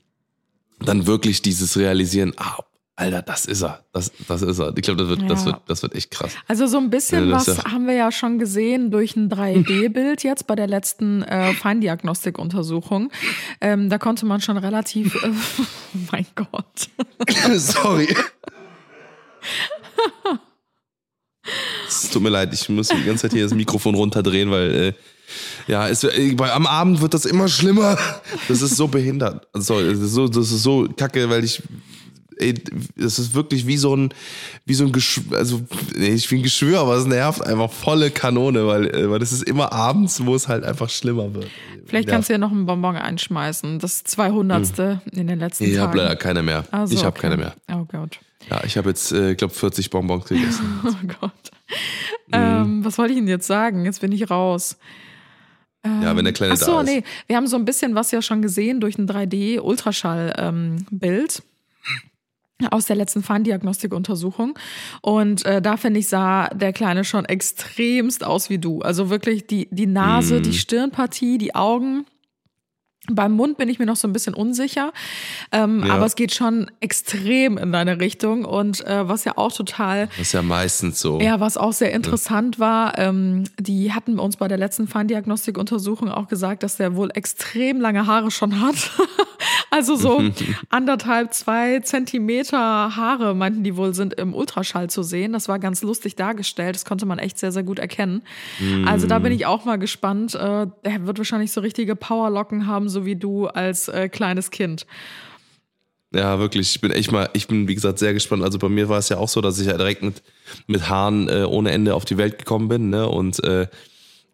[0.79, 2.59] dann wirklich dieses Realisieren, ah,
[2.97, 4.73] Alter, das ist er, das, das ist er.
[4.75, 5.45] Ich glaube, das wird, das Ja.
[5.47, 6.31] wird, das wird echt krass.
[6.47, 9.29] Also so ein bisschen Ja, was das ja- haben wir ja schon gesehen durch ein
[9.29, 13.11] 3D-Bild jetzt bei der letzten äh, Feindiagnostikuntersuchung.
[13.59, 15.65] Ähm, da konnte man schon relativ, äh, oh
[16.11, 16.89] mein Gott.
[17.59, 18.07] Sorry.
[21.87, 24.93] Es tut mir leid, ich muss die ganze Zeit hier das Mikrofon runterdrehen, weil äh,
[25.67, 27.97] ja, es, äh, bei, am Abend wird das immer schlimmer.
[28.47, 29.47] Das ist so behindert.
[29.53, 31.61] Also, das ist so, das ist so kacke, weil ich
[32.37, 32.53] ey,
[32.95, 34.13] das ist wirklich wie so ein,
[34.65, 35.61] wie so ein Geschwür, also
[35.97, 39.71] ich bin Geschwür, aber es nervt einfach volle Kanone, weil, äh, weil das ist immer
[39.71, 41.47] abends, wo es halt einfach schlimmer wird.
[41.85, 43.79] Vielleicht kannst du ja noch einen Bonbon einschmeißen.
[43.79, 44.99] Das 200.
[45.11, 45.97] in den letzten Ich habe Tagen.
[45.99, 46.65] leider keine mehr.
[46.71, 47.21] Also, ich habe okay.
[47.21, 47.55] keine mehr.
[47.71, 48.19] Oh Gott.
[48.49, 50.79] Ja, ich habe jetzt, äh, ich glaube, 40 Bonbons gegessen.
[50.85, 51.51] Oh Gott.
[52.27, 52.33] Mhm.
[52.33, 53.85] Ähm, was wollte ich denn jetzt sagen?
[53.85, 54.77] Jetzt bin ich raus.
[55.85, 56.87] ja, wenn der Kleine Ach so, da ist.
[56.89, 57.03] nee.
[57.27, 61.43] Wir haben so ein bisschen was ja schon gesehen durch ein 3D-Ultraschall-Bild.
[62.71, 64.57] aus der letzten Feindiagnostikuntersuchung.
[65.01, 68.81] Und äh, da finde ich, sah der Kleine schon extremst aus wie du.
[68.81, 70.43] Also wirklich die, die Nase, Mhm.
[70.43, 72.05] die Stirnpartie, die Augen.
[73.11, 74.91] Beim Mund bin ich mir noch so ein bisschen unsicher,
[75.51, 75.93] ähm, Ja.
[75.95, 78.45] aber es geht schon extrem in deine Richtung.
[78.45, 81.19] Und äh, was ja auch total Das ist ja meistens so.
[81.19, 86.27] ja, was auch sehr interessant war, ähm, die hatten uns bei der letzten Feindiagnostikuntersuchung auch
[86.27, 88.75] gesagt, dass der wohl extrem lange Haare schon hat.
[89.71, 90.21] also so
[90.69, 95.33] anderthalb, zwei Zentimeter Haare, meinten die wohl, sind im Ultraschall zu sehen.
[95.33, 96.75] Das war ganz lustig dargestellt.
[96.75, 98.21] Das konnte man echt sehr, sehr gut erkennen.
[98.85, 100.35] Also da bin ich auch mal gespannt.
[100.35, 104.87] Äh, der wird wahrscheinlich so richtige Powerlocken haben, so wie du als äh, kleines Kind.
[106.13, 106.69] Ja, wirklich.
[106.73, 108.41] Ich bin echt mal, ich bin, wie gesagt, sehr gespannt.
[108.43, 110.23] Also bei mir war es ja auch so, dass ich ja direkt mit,
[110.65, 112.89] mit Haaren äh, ohne Ende auf die Welt gekommen bin.
[112.89, 113.07] Ne?
[113.07, 113.67] Und äh,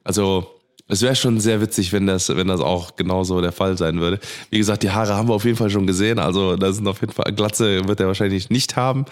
[0.04, 0.47] also
[0.88, 4.19] es wäre schon sehr witzig, wenn das, wenn das auch genauso der Fall sein würde.
[4.52, 6.19] Wie gesagt, die Haare haben wir auf jeden Fall schon gesehen.
[6.19, 9.06] Also da sind auf jeden Fall Glatze wird er wahrscheinlich nicht haben.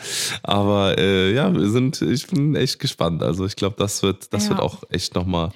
[0.43, 3.23] Aber äh, ja, wir sind, ich bin echt gespannt.
[3.23, 4.49] Also ich glaube, das wird, das Ja.
[4.51, 5.51] wird auch echt nochmal.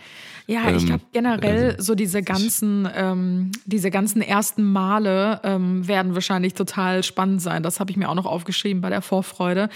[0.47, 6.15] Ja, ich Ähm, glaube generell so diese ganzen, ähm, diese ganzen ersten Male ähm, werden
[6.15, 7.63] wahrscheinlich total spannend sein.
[7.63, 9.69] Das habe ich mir auch noch aufgeschrieben bei der Vorfreude.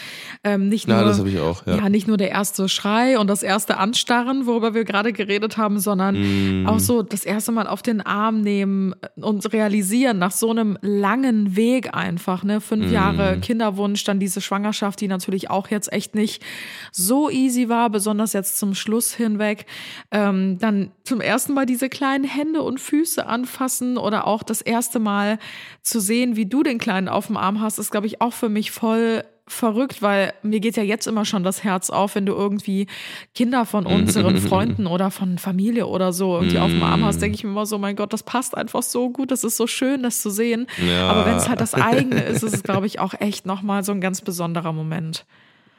[0.44, 1.88] Ähm, nicht Ja, nur, das habe ich auch, ja.
[1.90, 6.18] nicht nur der erste Schrei und das erste Anstarren, worüber wir gerade geredet haben, sondern
[6.64, 6.68] Mm.
[6.68, 11.56] auch so das erste Mal auf den Arm nehmen und realisieren nach so einem langen
[11.56, 12.62] Weg einfach, ne, Mm.
[12.62, 16.44] fünf Jahre Kinderwunsch, dann diese Schwangerschaft, die natürlich auch jetzt echt nicht
[16.92, 19.66] so easy war, besonders jetzt zum Schluss hinweg.
[20.12, 25.00] Ähm, dann zum ersten Mal diese kleinen Hände und Füße anfassen oder auch das erste
[25.00, 25.40] Mal
[25.82, 28.50] zu sehen, wie du den Kleinen auf dem Arm hast, ist, glaube ich, auch für
[28.50, 32.34] mich voll verrückt, weil mir geht ja jetzt immer schon das Herz auf, wenn du
[32.34, 32.88] irgendwie
[33.34, 37.36] Kinder von unseren Freunden oder von Familie oder so irgendwie auf dem Arm hast, denke
[37.36, 40.04] ich mir immer so, mein Gott, das passt einfach so gut, das ist so schön,
[40.04, 40.68] das zu sehen.
[40.86, 41.10] Ja.
[41.10, 43.94] Aber wenn es halt das eigene ist, ist es, glaube ich, auch echt nochmal so
[43.94, 45.26] ein ganz besonderer Moment.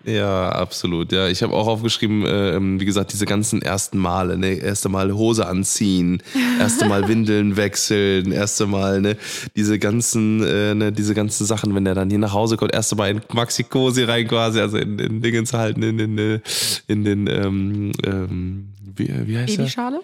[0.08, 1.12] Ja, absolut.
[1.12, 4.88] Ja, ich habe auch aufgeschrieben, äh, ähm, wie gesagt, diese ganzen ersten Male, ne, erste
[4.88, 6.22] Mal Hose anziehen,
[6.58, 9.18] erste Mal Windeln wechseln, erste Mal, ne,
[9.54, 12.96] diese ganzen, äh, ne, diese ganzen Sachen, wenn der dann hier nach Hause kommt, erste
[12.96, 16.40] Mal in Maxi Cosi rein quasi, also in, in Dingens halten, in den, äh,
[16.86, 19.64] in den, ähm, ähm, wie, wie heißt der?
[19.64, 20.00] Babyschale?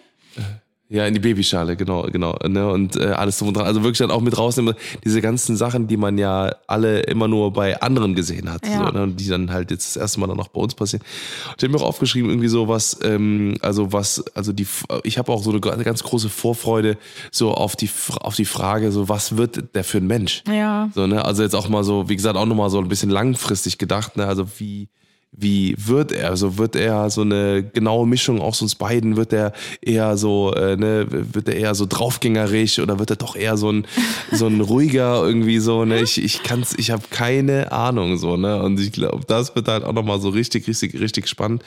[0.90, 2.36] Ja, in die Babyschale, genau, genau.
[2.46, 2.70] Ne?
[2.70, 3.66] Und äh, alles drum und dran.
[3.66, 7.52] Also wirklich dann auch mit rausnehmen, diese ganzen Sachen, die man ja alle immer nur
[7.54, 8.66] bei anderen gesehen hat.
[8.66, 8.86] Ja.
[8.86, 9.02] So, ne?
[9.02, 11.02] Und die dann halt jetzt das erste Mal dann auch bei uns passieren.
[11.48, 14.66] Und ich habe mir auch aufgeschrieben, irgendwie so was, ähm, also was, also die
[15.04, 16.98] ich habe auch so eine ganz große Vorfreude
[17.30, 17.88] so auf die
[18.20, 20.44] auf die Frage, so was wird der für ein Mensch?
[20.46, 20.90] Ja.
[20.94, 21.24] So, ne?
[21.24, 24.26] Also jetzt auch mal so, wie gesagt, auch nochmal so ein bisschen langfristig gedacht, ne?
[24.26, 24.88] Also wie,
[25.36, 26.30] wie wird er?
[26.30, 29.16] Also wird er so eine genaue Mischung aus uns beiden?
[29.16, 33.34] Wird er eher so, äh, ne, wird er eher so draufgängerisch oder wird er doch
[33.36, 33.86] eher so ein,
[34.32, 36.00] so ein ruhiger irgendwie so, ne?
[36.02, 38.62] Ich, ich kann's, ich habe keine Ahnung so, ne?
[38.62, 41.62] Und ich glaube, das wird halt auch nochmal so richtig, richtig, richtig spannend.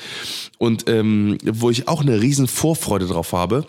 [0.58, 3.68] Und ähm, wo ich auch eine riesen Vorfreude drauf habe,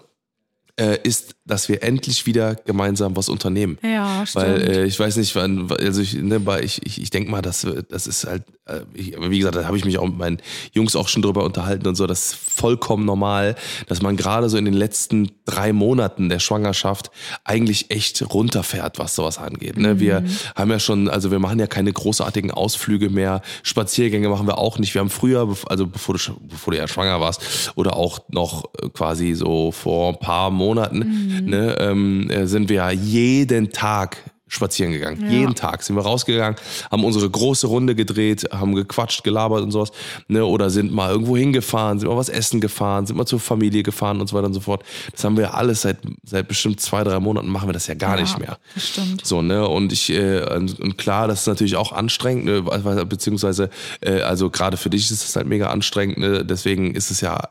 [0.79, 3.79] äh, ist, dass wir endlich wieder gemeinsam was unternehmen.
[3.83, 4.45] Ja, stimmt.
[4.45, 7.43] Weil äh, ich weiß nicht, wann, also ich, ne, weil ich, ich, ich denke mal,
[7.43, 10.19] das, das ist halt, äh, ich, aber wie gesagt, da habe ich mich auch mit
[10.19, 10.39] meinen
[10.73, 13.57] Jungs auch schon drüber unterhalten und so, das ist vollkommen normal,
[13.89, 17.11] dass man gerade so in den letzten drei Monaten der Schwangerschaft
[17.45, 19.79] eigentlich echt runterfährt, was sowas angeht.
[19.79, 19.99] Ne?
[19.99, 20.23] Wir
[20.55, 24.79] haben ja schon, also wir machen ja keine großartigen Ausflüge mehr, Spaziergänge machen wir auch
[24.79, 24.95] nicht.
[24.95, 28.89] Wir haben früher, also bevor du, bevor du ja schwanger warst, oder auch noch äh,
[28.91, 35.23] quasi so vor ein paar Monaten, ne, ähm, äh, sind wir jeden Tag spazieren gegangen.
[35.25, 35.31] Ja.
[35.31, 36.57] Jeden Tag sind wir rausgegangen,
[36.91, 39.91] haben unsere große Runde gedreht, haben gequatscht, gelabert und sowas,
[40.27, 43.83] ne, oder sind mal irgendwo hingefahren, sind mal was essen gefahren, sind mal zur Familie
[43.83, 44.83] gefahren und so weiter und so fort.
[45.13, 47.95] Das haben wir ja alles seit, seit bestimmt zwei, drei Monaten machen wir das ja
[47.95, 48.59] gar Ja, nicht mehr.
[48.77, 49.25] stimmt.
[49.25, 52.63] So, ne, und ich, äh, und, und klar, das ist natürlich auch anstrengend, ne,
[53.05, 57.21] beziehungsweise, äh, also gerade für dich ist es halt mega anstrengend, ne, deswegen ist es
[57.21, 57.49] ja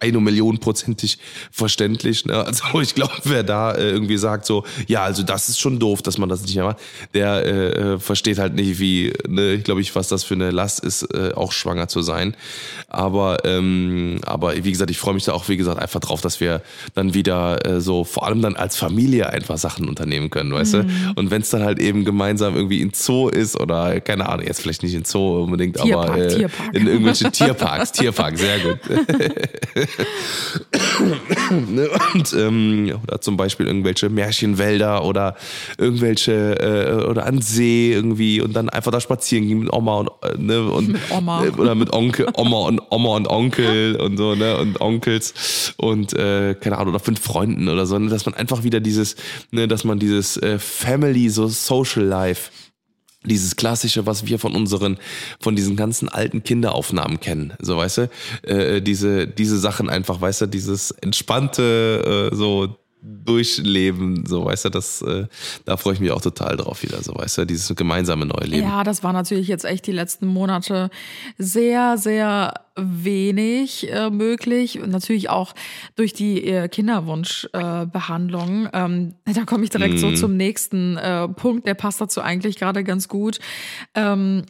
[0.00, 1.18] eine Million prozentig
[1.50, 5.58] verständlich, ne, also ich glaube, wer da äh, irgendwie sagt so, ja, also das ist
[5.60, 6.78] schon schon doof, dass man das nicht mehr macht.
[7.14, 10.50] Der äh, äh, versteht halt nicht, wie, ne, ich glaube ich, was das für eine
[10.50, 12.34] Last ist, äh, auch schwanger zu sein.
[12.88, 16.40] Aber, ähm, aber wie gesagt, ich freue mich da auch, wie gesagt, einfach drauf, dass
[16.40, 16.62] wir
[16.94, 20.78] dann wieder äh, so, vor allem dann als Familie einfach Sachen unternehmen können, weißt Mhm.
[21.14, 21.20] du?
[21.20, 24.60] Und wenn es dann halt eben gemeinsam irgendwie in Zoo ist oder, keine Ahnung, jetzt
[24.62, 26.74] vielleicht nicht in Zoo unbedingt, Tierpark, aber äh, Tierpark.
[26.74, 28.78] in irgendwelche Tierparks, Tierpark, sehr gut.
[31.68, 31.88] ne?
[32.14, 35.36] Und ähm, oder zum Beispiel irgendwelche Märchenwälder oder
[35.78, 40.10] irgendwelche äh, oder an See irgendwie und dann einfach da spazieren gehen mit Oma und
[40.22, 41.44] äh, ne und Mit Oma.
[41.58, 46.54] oder mit Onkel, Oma und Oma und Onkel und so ne und Onkels und äh,
[46.54, 48.08] keine Ahnung oder fünf Freunden oder so, ne?
[48.08, 49.16] dass man einfach wieder dieses,
[49.50, 52.50] ne, dass man dieses äh, Family so Social Life
[53.24, 54.98] dieses klassische, was wir von unseren,
[55.40, 58.10] von diesen ganzen alten Kinderaufnahmen kennen, so weißt du,
[58.42, 64.68] äh, diese diese Sachen einfach, weißt du, dieses entspannte äh, so Durchleben, so weißt du,
[64.70, 65.26] das, äh,
[65.64, 68.66] da freue ich mich auch total drauf wieder, so weißt du, dieses gemeinsame neue Leben.
[68.68, 70.90] Ja, das war natürlich jetzt echt die letzten Monate
[71.36, 74.80] sehr, sehr wenig äh, möglich.
[74.80, 75.54] Und Natürlich auch
[75.96, 78.66] durch die äh, Kinderwunschbehandlung.
[78.66, 82.56] Äh, ähm, da komme ich direkt so zum nächsten äh, Punkt, der passt dazu eigentlich
[82.56, 83.38] gerade ganz gut.
[83.94, 84.44] Ähm,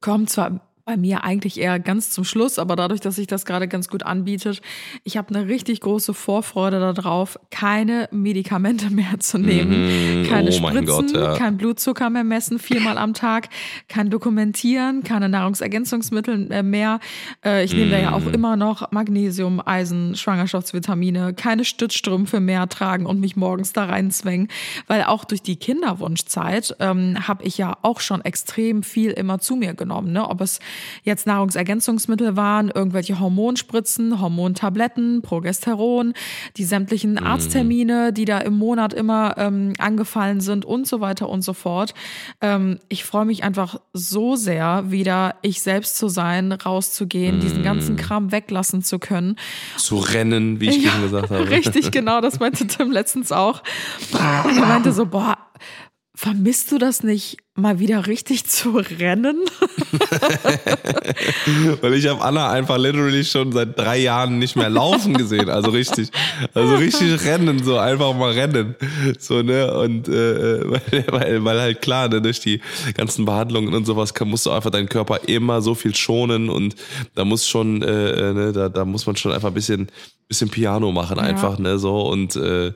[0.00, 3.66] kommt zwar bei mir eigentlich eher ganz zum Schluss, aber dadurch, dass sich das gerade
[3.68, 4.60] ganz gut anbietet,
[5.02, 10.84] ich habe eine richtig große Vorfreude darauf, keine Medikamente mehr zu nehmen, keine Oh Spritzen,
[10.86, 11.36] Gott, ja.
[11.38, 13.48] kein Blutzucker mehr messen, viermal am Tag,
[13.88, 17.00] kein Dokumentieren, keine Nahrungsergänzungsmittel äh, mehr.
[17.44, 18.34] Äh, Ich nehme da ja auch Mm.
[18.34, 24.48] immer noch Magnesium, Eisen, Schwangerschaftsvitamine, keine Stützstrümpfe mehr tragen und mich morgens da reinzwängen,
[24.86, 29.56] weil auch durch die Kinderwunschzeit ähm, habe ich ja auch schon extrem viel immer zu
[29.56, 30.28] mir genommen, ne?
[30.28, 30.60] ob es
[31.02, 36.14] jetzt Nahrungsergänzungsmittel waren, irgendwelche Hormonspritzen, Hormontabletten, Progesteron,
[36.56, 41.42] die sämtlichen Arzttermine, die da im Monat immer ähm, angefallen sind und so weiter und
[41.42, 41.94] so fort.
[42.40, 47.96] Ähm, ich freue mich einfach so sehr, wieder ich selbst zu sein, rauszugehen, diesen ganzen
[47.96, 49.36] Kram weglassen zu können.
[49.76, 51.50] Zu rennen, wie ich Ja, schon gesagt habe.
[51.50, 53.62] Richtig, genau, das meinte Tim letztens auch.
[54.12, 55.36] Und er meinte so, boah,
[56.14, 59.40] vermisst du das nicht, mal wieder richtig zu rennen?
[61.80, 65.48] Weil ich habe Anna einfach literally schon seit drei Jahren nicht mehr laufen gesehen.
[65.48, 66.10] Also richtig,
[66.52, 68.74] also richtig rennen, so einfach mal rennen.
[69.18, 69.72] So, ne?
[69.78, 72.60] Und äh, weil, weil, weil halt klar, ne, durch die
[72.94, 76.74] ganzen Behandlungen und sowas kann, musst du einfach deinen Körper immer so viel schonen und
[77.14, 79.88] da muss schon, äh, ne, da, da muss man schon einfach ein bisschen,
[80.28, 81.78] bisschen Piano machen, einfach, ne?
[81.78, 82.68] So und äh,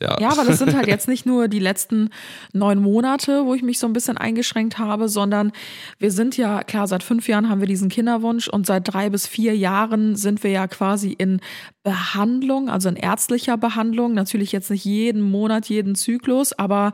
[0.00, 0.20] ja.
[0.20, 2.10] Ja, aber das sind halt jetzt nicht nur die letzten
[2.52, 5.52] neun Monate, wo ich mich so ein bisschen eingeschränkt habe, sondern
[5.98, 9.26] wir sind ja, klar, seit fünf Jahren haben wir diesen Kinderwunsch und seit drei bis
[9.26, 11.40] vier Jahren sind wir ja quasi in
[11.82, 14.14] Behandlung, also in ärztlicher Behandlung.
[14.14, 16.92] Natürlich jetzt nicht jeden Monat, jeden Zyklus, aber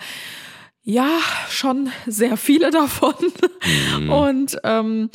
[0.82, 1.08] ja,
[1.48, 3.14] schon sehr viele davon.
[4.08, 5.10] Und ähm,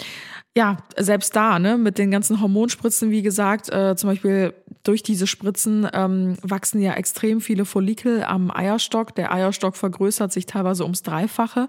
[0.57, 4.53] ja, selbst da, ne, mit den ganzen Hormonspritzen, wie gesagt, äh, zum Beispiel
[4.85, 9.15] durch diese Spritzen ähm, wachsen ja extrem viele Follikel am Eierstock.
[9.15, 11.67] Der Eierstock vergrößert sich teilweise ums Dreifache.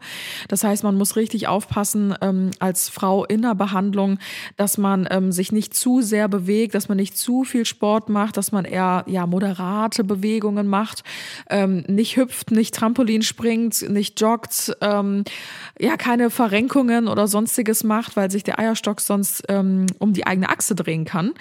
[0.48, 4.18] Das heißt, man muss richtig aufpassen ähm, als Frau in der Behandlung,
[4.56, 8.36] dass man ähm, sich nicht zu sehr bewegt, dass man nicht zu viel Sport macht,
[8.36, 11.02] dass man eher ja moderate Bewegungen macht,
[11.48, 15.24] ähm, nicht hüpft, nicht Trampolin springt, nicht joggt, ähm,
[15.78, 20.48] ja keine Verrenkungen oder sonstiges macht, weil sich der Eierstock sonst ähm, um die eigene
[20.48, 21.32] Achse drehen kann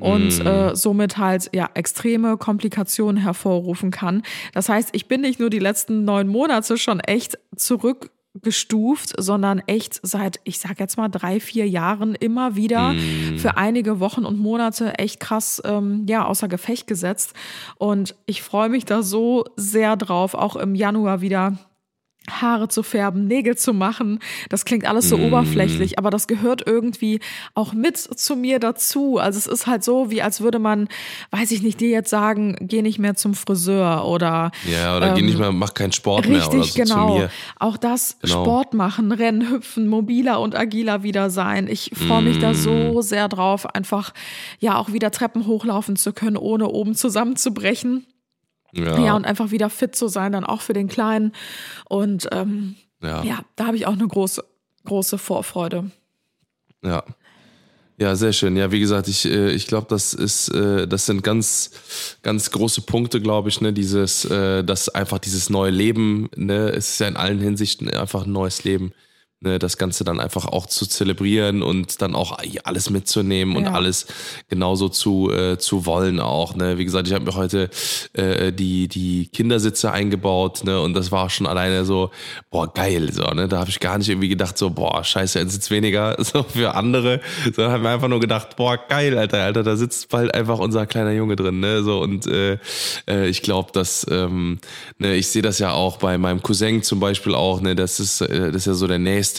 [0.00, 4.22] und äh, somit halt ja extreme Komplikationen hervorrufen kann.
[4.52, 10.00] Das heißt, ich bin nicht nur die letzten neun Monate schon echt zurückgestuft, sondern echt
[10.02, 12.94] seit, ich sag jetzt mal, drei, vier Jahren immer wieder
[13.36, 17.34] für einige Wochen und Monate echt krass ähm, ja, außer Gefecht gesetzt.
[17.76, 21.58] Und ich freue mich da so sehr drauf, auch im Januar wieder
[22.30, 24.18] Haare zu färben, Nägel zu machen.
[24.48, 27.20] Das klingt alles so oberflächlich, aber das gehört irgendwie
[27.54, 29.18] auch mit zu mir dazu.
[29.18, 30.88] Also es ist halt so, wie als würde man,
[31.32, 35.20] weiß ich nicht, dir jetzt sagen, geh nicht mehr zum Friseur oder Ja, oder geh
[35.22, 37.18] nicht mehr, mach keinen Sport mehr oder Richtig, so zu genau.
[37.18, 37.30] mir.
[37.58, 38.42] Auch das Genau.
[38.42, 41.68] Sport machen, Rennen, Hüpfen, mobiler und agiler wieder sein.
[41.68, 42.40] Ich freue mich Mm.
[42.40, 44.14] da so sehr drauf, einfach
[44.60, 48.06] ja auch wieder Treppen hochlaufen zu können, ohne oben zusammenzubrechen.
[48.74, 51.32] Ja, Ja, und einfach wieder fit zu sein, dann auch für den Kleinen.
[51.88, 53.22] Und ähm, ja.
[53.22, 54.44] ja, da habe ich auch eine große,
[54.84, 55.90] große Vorfreude.
[56.82, 57.04] Ja.
[57.96, 58.56] Ja, sehr schön.
[58.56, 61.70] Ja, wie gesagt, ich, äh, ich glaube, das ist, äh, das sind ganz,
[62.22, 66.90] ganz große Punkte, glaube ich, ne, dieses, äh, das einfach dieses neue Leben, ne, es
[66.90, 68.92] ist ja in allen Hinsichten einfach ein neues Leben,
[69.44, 73.72] ne, das Ganze dann einfach auch zu zelebrieren und dann auch alles mitzunehmen und Ja.
[73.72, 74.06] alles
[74.48, 76.54] genauso zu, äh, zu wollen auch.
[76.56, 76.78] Ne?
[76.78, 77.70] Wie gesagt, ich habe mir heute
[78.14, 80.80] äh, die, die Kindersitze eingebaut ne?
[80.80, 82.10] und das war schon alleine so,
[82.50, 83.12] boah, geil.
[83.12, 83.48] So, ne?
[83.48, 86.74] Da habe ich gar nicht irgendwie gedacht, so, boah, scheiße, ein Sitz weniger so für
[86.74, 87.20] andere,
[87.54, 90.86] sondern habe mir einfach nur gedacht, boah, geil, Alter, Alter, da sitzt bald einfach unser
[90.86, 91.60] kleiner Junge drin.
[91.60, 91.82] Ne?
[91.82, 92.58] So, und äh,
[93.08, 94.58] äh, ich glaube, dass ähm,
[94.98, 98.20] ne, ich sehe das ja auch bei meinem Cousin zum Beispiel auch, ne, das ist,
[98.20, 99.33] äh, das ist ja so der nächste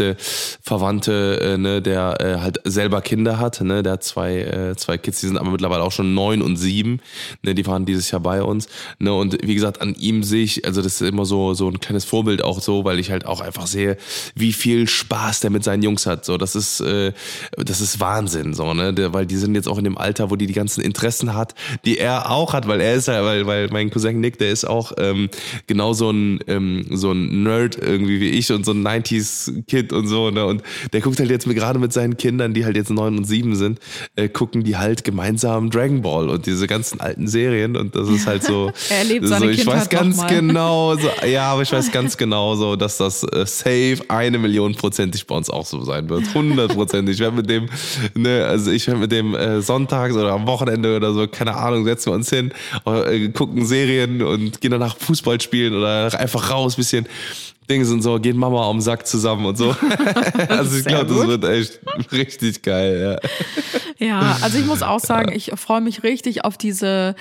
[0.62, 4.97] Verwandte, äh, ne, der äh, halt selber Kinder hat, ne, der hat zwei, äh, zwei
[4.97, 6.99] Kids, die sind aber mittlerweile auch schon neun und sieben,
[7.43, 8.67] ne, die waren dieses Jahr bei uns,
[8.99, 11.79] ne, und wie gesagt, an ihm sehe ich, also das ist immer so, so ein
[11.79, 13.97] kleines Vorbild auch so, weil ich halt auch einfach sehe,
[14.36, 17.13] wie viel Spaß der mit seinen Jungs hat, so, das ist, äh,
[17.58, 20.36] das ist Wahnsinn, so, ne, der, weil die sind jetzt auch in dem Alter, wo
[20.36, 21.55] die die ganzen Interessen hat,
[21.86, 24.65] die er auch hat, weil er ist ja, weil, weil mein Cousin Nick, der ist
[24.65, 25.29] auch ähm,
[25.67, 30.08] genau so ein, ähm, so ein Nerd irgendwie wie ich und so ein 90s-Kid und
[30.08, 30.45] so, ne?
[30.45, 33.56] Und der guckt halt jetzt gerade mit seinen Kindern, die halt jetzt neun und sieben
[33.56, 33.80] sind,
[34.15, 38.28] äh, gucken die halt gemeinsam Dragon Ball und diese ganzen alten Serien und das ist
[38.28, 38.71] halt so.
[38.89, 40.36] Er erlebt so, seine Ich weiß Kindheit ganz noch mal.
[40.36, 44.76] genau, so, ja, aber ich weiß ganz genau so, dass das äh, safe eine Million
[44.76, 46.34] prozentig bei uns auch so sein wird.
[46.34, 47.15] Hundertprozentig.
[47.15, 47.69] Ich werde mit dem,
[48.13, 51.86] ne, also ich werde mit dem äh, sonntags oder am Wochenende oder so, keine Ahnung,
[51.86, 52.52] setzen wir uns hin,
[52.86, 57.08] äh, gucken Serien und gehen danach Fußball spielen oder einfach raus, bisschen
[57.69, 59.75] Dinge sind so, gehen Mama am Sack zusammen und so.
[60.49, 61.80] also ich glaube, das wird echt
[62.12, 64.08] richtig geil, ja.
[64.08, 67.15] Ja, also ich muss auch sagen, ich freue mich richtig auf diese,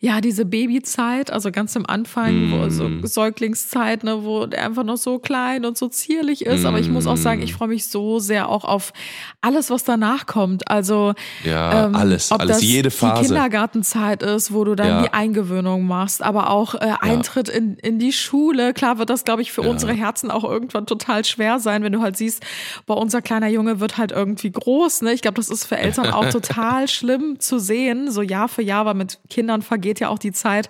[0.00, 3.04] ja, diese Babyzeit, also ganz am Anfang, wo so Mm.
[3.04, 6.64] Säuglingszeit, ne, wo der einfach noch so klein und so zierlich ist.
[6.64, 7.44] Aber ich muss auch sagen, Mm.
[7.44, 8.92] ich freue mich so sehr auch auf
[9.40, 10.70] alles, was danach kommt.
[10.70, 13.22] Also Ja, alles, ob alles, das jede die Phase.
[13.26, 15.02] Kindergartenzeit ist, wo du dann Ja.
[15.02, 18.74] die Eingewöhnung machst, aber auch äh, Eintritt in, in die Schule.
[18.74, 22.02] Klar wird das, glaube ich, für unsere Herzen auch irgendwann total schwer sein, wenn du
[22.02, 22.44] halt siehst,
[22.86, 25.02] boah, unser kleiner Junge wird halt irgendwie groß.
[25.02, 25.12] Ne?
[25.12, 28.86] Ich glaube, das ist für Eltern auch total schlimm zu sehen, so Jahr für Jahr,
[28.86, 30.68] weil mit Kindern vergeht ja auch die Zeit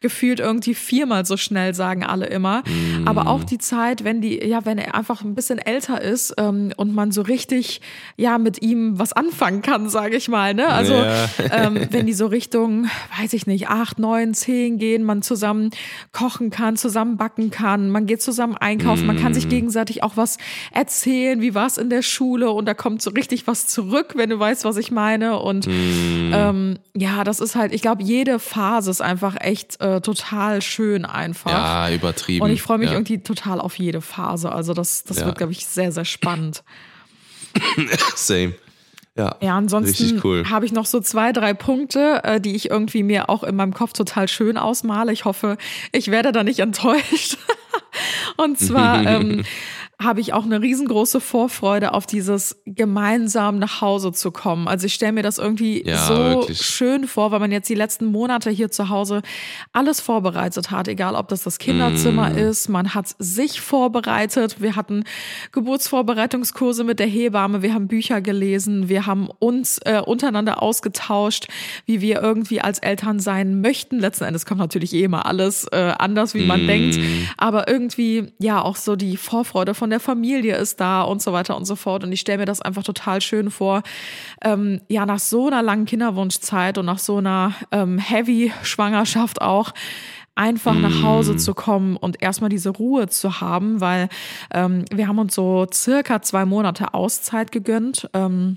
[0.00, 2.62] gefühlt irgendwie viermal so schnell, sagen alle immer.
[3.04, 6.72] Aber auch die Zeit, wenn die, ja, wenn er einfach ein bisschen älter ist ähm,
[6.76, 7.80] und man so richtig,
[8.16, 10.54] ja, mit ihm was anfangen kann, sage ich mal.
[10.54, 10.68] Ne?
[10.68, 11.26] Also Ja.
[11.50, 12.86] ähm, wenn die so Richtung,
[13.20, 15.70] weiß ich nicht, acht, neun, zehn gehen, man zusammen
[16.12, 20.38] kochen kann, zusammen backen kann, man geht zusammen einkaufen, man kann sich gegenseitig auch was
[20.72, 24.30] erzählen, wie war es in der Schule und da kommt so richtig was zurück, wenn
[24.30, 25.38] du weißt, was ich meine.
[25.40, 30.60] Und ähm, ja, das ist halt, ich glaube, jede Phase ist einfach echt äh, total
[30.60, 31.50] schön einfach.
[31.50, 32.44] Ja, übertrieben.
[32.44, 32.94] Und ich freue mich ja.
[32.94, 34.52] irgendwie total auf jede Phase.
[34.52, 35.26] Also das, das Ja.
[35.26, 36.62] wird, glaube ich, sehr, sehr spannend.
[38.14, 38.54] Same.
[39.16, 40.44] Ja, Ja, ansonsten cool.
[40.48, 43.74] habe ich noch so zwei, drei Punkte, äh, die ich irgendwie mir auch in meinem
[43.74, 45.12] Kopf total schön ausmale.
[45.12, 45.58] Ich hoffe,
[45.92, 47.36] ich werde da nicht enttäuscht.
[48.36, 49.44] Und zwar ähm,
[50.02, 54.68] habe ich auch eine riesengroße Vorfreude auf dieses gemeinsam nach Hause zu kommen.
[54.68, 56.62] Also ich stelle mir das irgendwie Ja, so wirklich.
[56.62, 59.22] schön vor, weil man jetzt die letzten Monate hier zu Hause
[59.72, 62.38] alles vorbereitet hat, egal ob das das Kinderzimmer Mm.
[62.38, 65.04] ist, man hat sich vorbereitet, wir hatten
[65.52, 71.48] Geburtsvorbereitungskurse mit der Hebamme, wir haben Bücher gelesen, wir haben uns äh, untereinander ausgetauscht,
[71.86, 73.98] wie wir irgendwie als Eltern sein möchten.
[73.98, 76.98] Letzten Endes kommt natürlich eh immer alles äh, anders, wie man denkt,
[77.36, 81.56] aber irgendwie ja auch so die Vorfreude von der Familie ist da und so weiter
[81.56, 82.02] und so fort.
[82.02, 83.82] Und ich stelle mir das einfach total schön vor,
[84.42, 89.72] ähm, ja, nach so einer langen Kinderwunschzeit und nach so einer ähm, Heavy-Schwangerschaft auch,
[90.34, 94.08] einfach nach Hause zu kommen und erstmal diese Ruhe zu haben, weil
[94.52, 98.08] ähm, wir haben uns so circa zwei Monate Auszeit gegönnt.
[98.14, 98.56] Ähm,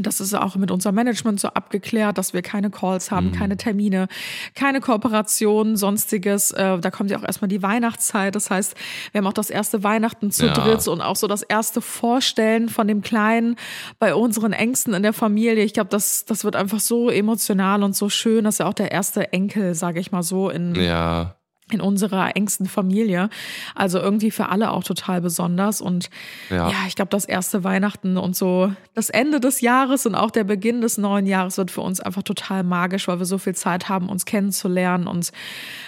[0.00, 4.08] das ist auch mit unserem Management so abgeklärt, dass wir keine Calls haben, keine Termine,
[4.54, 6.50] keine Kooperationen, sonstiges.
[6.50, 8.34] Äh, da kommt ja auch erstmal die Weihnachtszeit.
[8.34, 8.74] Das heißt,
[9.12, 10.54] wir haben auch das erste Weihnachten zu Ja.
[10.54, 13.54] dritt und auch so das erste Vorstellen von dem Kleinen
[14.00, 15.62] bei unseren Ängsten in der Familie.
[15.62, 18.42] Ich glaube, das, das wird einfach so emotional und so schön.
[18.44, 21.36] Das ist ja auch der erste Enkel, sage ich mal so, in, Ja,
[21.72, 23.28] in unserer engsten Familie.
[23.74, 25.80] Also irgendwie für alle auch total besonders.
[25.80, 26.10] Und
[26.48, 26.68] Ja.
[26.70, 30.44] ja, ich glaube, das erste Weihnachten und so das Ende des Jahres und auch der
[30.44, 33.88] Beginn des neuen Jahres wird für uns einfach total magisch, weil wir so viel Zeit
[33.88, 35.32] haben, uns kennenzulernen und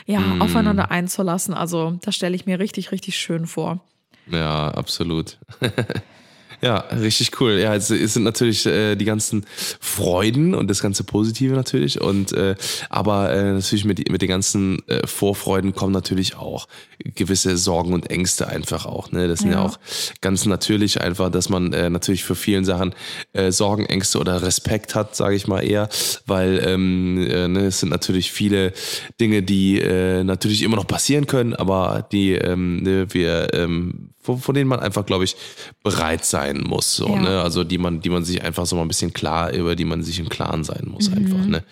[0.07, 0.43] ja, Mm.
[0.43, 1.55] aufeinander einzulassen.
[1.55, 3.81] Also das stelle ich mir richtig, richtig schön vor.
[4.27, 5.39] ja, absolut.
[6.61, 7.53] Ja, richtig cool.
[7.53, 9.47] Ja, es, es sind natürlich äh, die ganzen
[9.81, 12.01] Freuden und das ganze Positive natürlich.
[12.01, 12.57] Und äh,
[12.91, 16.67] aber äh, natürlich mit, mit den ganzen äh, Vorfreuden kommen natürlich auch
[17.15, 19.13] gewisse Sorgen und Ängste einfach auch.
[19.13, 19.29] Ne?
[19.29, 19.63] Das sind ja, Ja.
[19.67, 19.79] auch
[20.21, 22.93] ganz natürlich einfach, dass man äh, natürlich für vielen Sachen
[23.35, 25.89] äh, Sorgen, Ängste oder Respekt hat, sage ich mal eher,
[26.27, 28.73] weil ähm, äh, ne, es sind natürlich viele
[29.21, 34.55] Dinge, die äh, natürlich immer noch passieren können, aber die ähm, ne, wir ähm, von,
[34.55, 35.37] denen man einfach, glaube ich,
[35.83, 36.97] bereit sein muss.
[36.97, 37.21] So, Ja.
[37.21, 37.41] ne?
[37.43, 40.03] Also die man, die man sich einfach so mal ein bisschen klar, über die man
[40.03, 41.65] sich im Klaren sein muss, einfach, ne?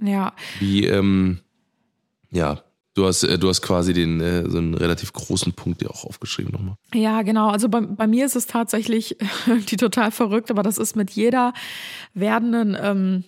[0.00, 1.40] Ja, Wie, ähm,
[2.30, 2.62] ja,
[2.94, 6.04] du hast, äh, du hast quasi den, äh, so einen relativ großen Punkt dir auch
[6.04, 6.76] aufgeschrieben nochmal.
[6.92, 7.48] Ja, genau.
[7.50, 11.52] Also bei, bei mir ist es tatsächlich irgendwie total verrückt, aber das ist mit jeder
[12.12, 13.24] werdenden ähm,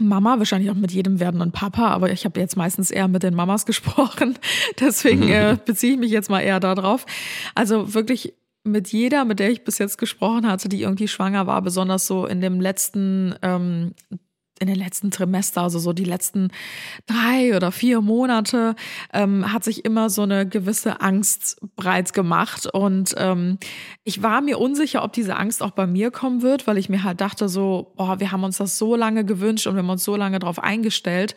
[0.00, 3.34] Mama, wahrscheinlich auch mit jedem werdenden Papa, aber ich habe jetzt meistens eher mit den
[3.34, 4.38] Mamas gesprochen.
[4.80, 7.06] Deswegen äh, beziehe ich mich jetzt mal eher darauf.
[7.54, 8.34] Also wirklich
[8.64, 12.26] mit jeder, mit der ich bis jetzt gesprochen hatte, die irgendwie schwanger war, besonders so
[12.26, 13.94] in dem letzten ähm,
[14.60, 16.50] in den letzten Trimester, also so die letzten
[17.06, 18.76] drei oder vier Monate,
[19.12, 22.66] ähm, hat sich immer so eine gewisse Angst breit gemacht.
[22.66, 23.58] Und ähm,
[24.04, 27.02] ich war mir unsicher, ob diese Angst auch bei mir kommen wird, weil ich mir
[27.02, 30.04] halt dachte so, boah, wir haben uns das so lange gewünscht und wir haben uns
[30.04, 31.34] so lange darauf eingestellt,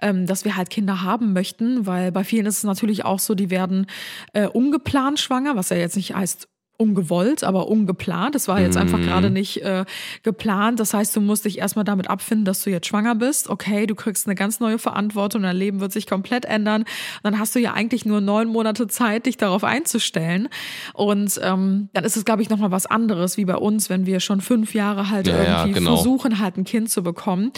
[0.00, 3.34] ähm, dass wir halt Kinder haben möchten, weil bei vielen ist es natürlich auch so,
[3.34, 3.86] die werden
[4.32, 6.49] äh, ungeplant schwanger, was ja jetzt nicht heißt
[6.80, 8.34] ungewollt, aber ungeplant.
[8.34, 9.84] Das war jetzt einfach gerade nicht äh,
[10.22, 10.80] geplant.
[10.80, 13.50] Das heißt, du musst dich erstmal damit abfinden, dass du jetzt schwanger bist.
[13.50, 16.84] Okay, du kriegst eine ganz neue Verantwortung, dein Leben wird sich komplett ändern.
[17.22, 20.48] Dann hast du ja eigentlich nur neun Monate Zeit, dich darauf einzustellen.
[20.94, 24.20] Und ähm, dann ist es, glaube ich, nochmal was anderes, wie bei uns, wenn wir
[24.20, 25.96] schon fünf Jahre halt Ja, ja, irgendwie genau.
[25.96, 27.52] versuchen, halt ein Kind zu bekommen.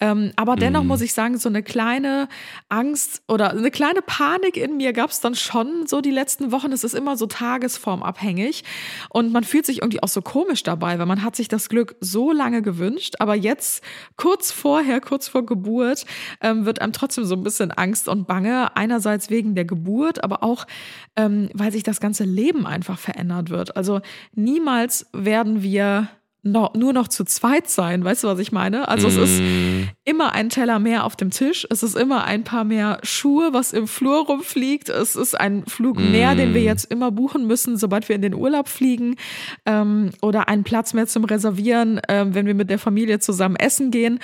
[0.00, 2.28] Ähm, aber dennoch muss ich sagen, so eine kleine
[2.68, 6.70] Angst oder eine kleine Panik in mir gab es dann schon so die letzten Wochen.
[6.70, 8.64] Es ist immer so tagesformabhängig
[9.10, 11.96] und man fühlt sich irgendwie auch so komisch dabei, weil man hat sich das Glück
[12.00, 13.82] so lange gewünscht, aber jetzt
[14.16, 16.04] kurz vorher, kurz vor Geburt,
[16.40, 18.76] ähm, wird einem trotzdem so ein bisschen Angst und Bange.
[18.76, 20.66] Einerseits wegen der Geburt, aber auch,
[21.16, 23.76] ähm, weil sich das ganze Leben einfach verändert wird.
[23.76, 24.00] Also
[24.34, 26.08] niemals werden wir
[26.42, 28.04] no, nur noch zu zweit sein.
[28.04, 28.88] Weißt du, was ich meine?
[28.88, 29.42] Also es ist
[30.04, 31.66] immer ein Teller mehr auf dem Tisch.
[31.70, 34.88] Es ist immer ein paar mehr Schuhe, was im Flur rumfliegt.
[34.88, 38.34] Es ist ein Flug mehr, den wir jetzt immer buchen müssen, sobald wir in den
[38.34, 39.16] Urlaub fliegen.
[39.66, 43.90] Ähm, oder einen Platz mehr zum Reservieren, ähm, wenn wir mit der Familie zusammen essen
[43.90, 44.18] gehen.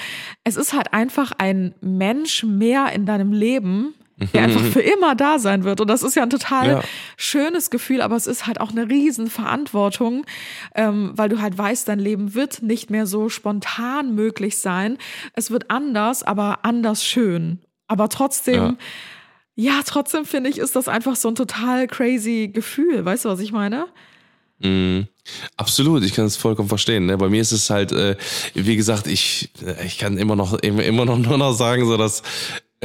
[0.45, 3.95] Es ist halt einfach ein Mensch mehr in deinem Leben,
[4.33, 5.81] der einfach für immer da sein wird.
[5.81, 6.83] Und das ist ja ein total Ja.
[7.17, 10.25] schönes Gefühl, aber es ist halt auch eine riesen Verantwortung,
[10.75, 14.99] ähm, weil du halt weißt, dein Leben wird nicht mehr so spontan möglich sein.
[15.35, 17.61] Es wird anders, aber anders schön.
[17.89, 18.79] Aber trotzdem,
[19.57, 23.05] ja, trotzdem finde ich, ist das einfach so ein total crazy Gefühl.
[23.05, 23.87] Weißt du, was ich meine?
[25.57, 27.07] Absolut, ich kann es vollkommen verstehen.
[27.07, 27.19] Ne?
[27.19, 28.17] Bei mir ist es halt, äh,
[28.55, 31.97] wie gesagt, ich, äh, ich kann immer noch, immer, immer noch nur noch sagen, so
[31.97, 32.23] dass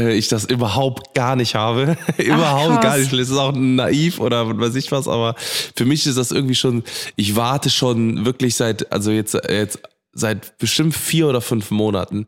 [0.08, 1.97] ich das überhaupt gar nicht habe.
[2.18, 2.84] überhaupt krass.
[2.84, 3.14] gar nicht.
[3.14, 6.56] Es ist auch naiv oder was weiß ich was, aber für mich ist das irgendwie
[6.56, 6.84] schon,
[7.16, 9.80] ich warte schon wirklich seit, also jetzt, jetzt
[10.14, 12.28] seit bestimmt vier oder fünf Monaten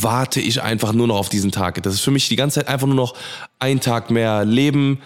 [0.00, 1.82] warte ich einfach nur noch auf diesen Tag.
[1.82, 3.14] Das ist für mich die ganze Zeit einfach nur noch
[3.58, 5.00] ein Tag mehr Leben,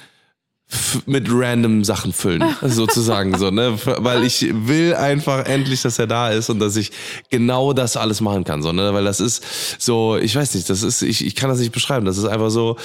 [1.06, 3.78] mit random Sachen füllen, sozusagen so, ne?
[3.84, 6.90] Weil ich will einfach endlich, dass er da ist und dass ich
[7.30, 8.92] genau das alles machen kann, so, ne?
[8.92, 9.44] Weil das ist
[9.78, 12.04] so, ich weiß nicht, das ist, ich, ich kann das nicht beschreiben.
[12.04, 12.76] Das ist einfach so,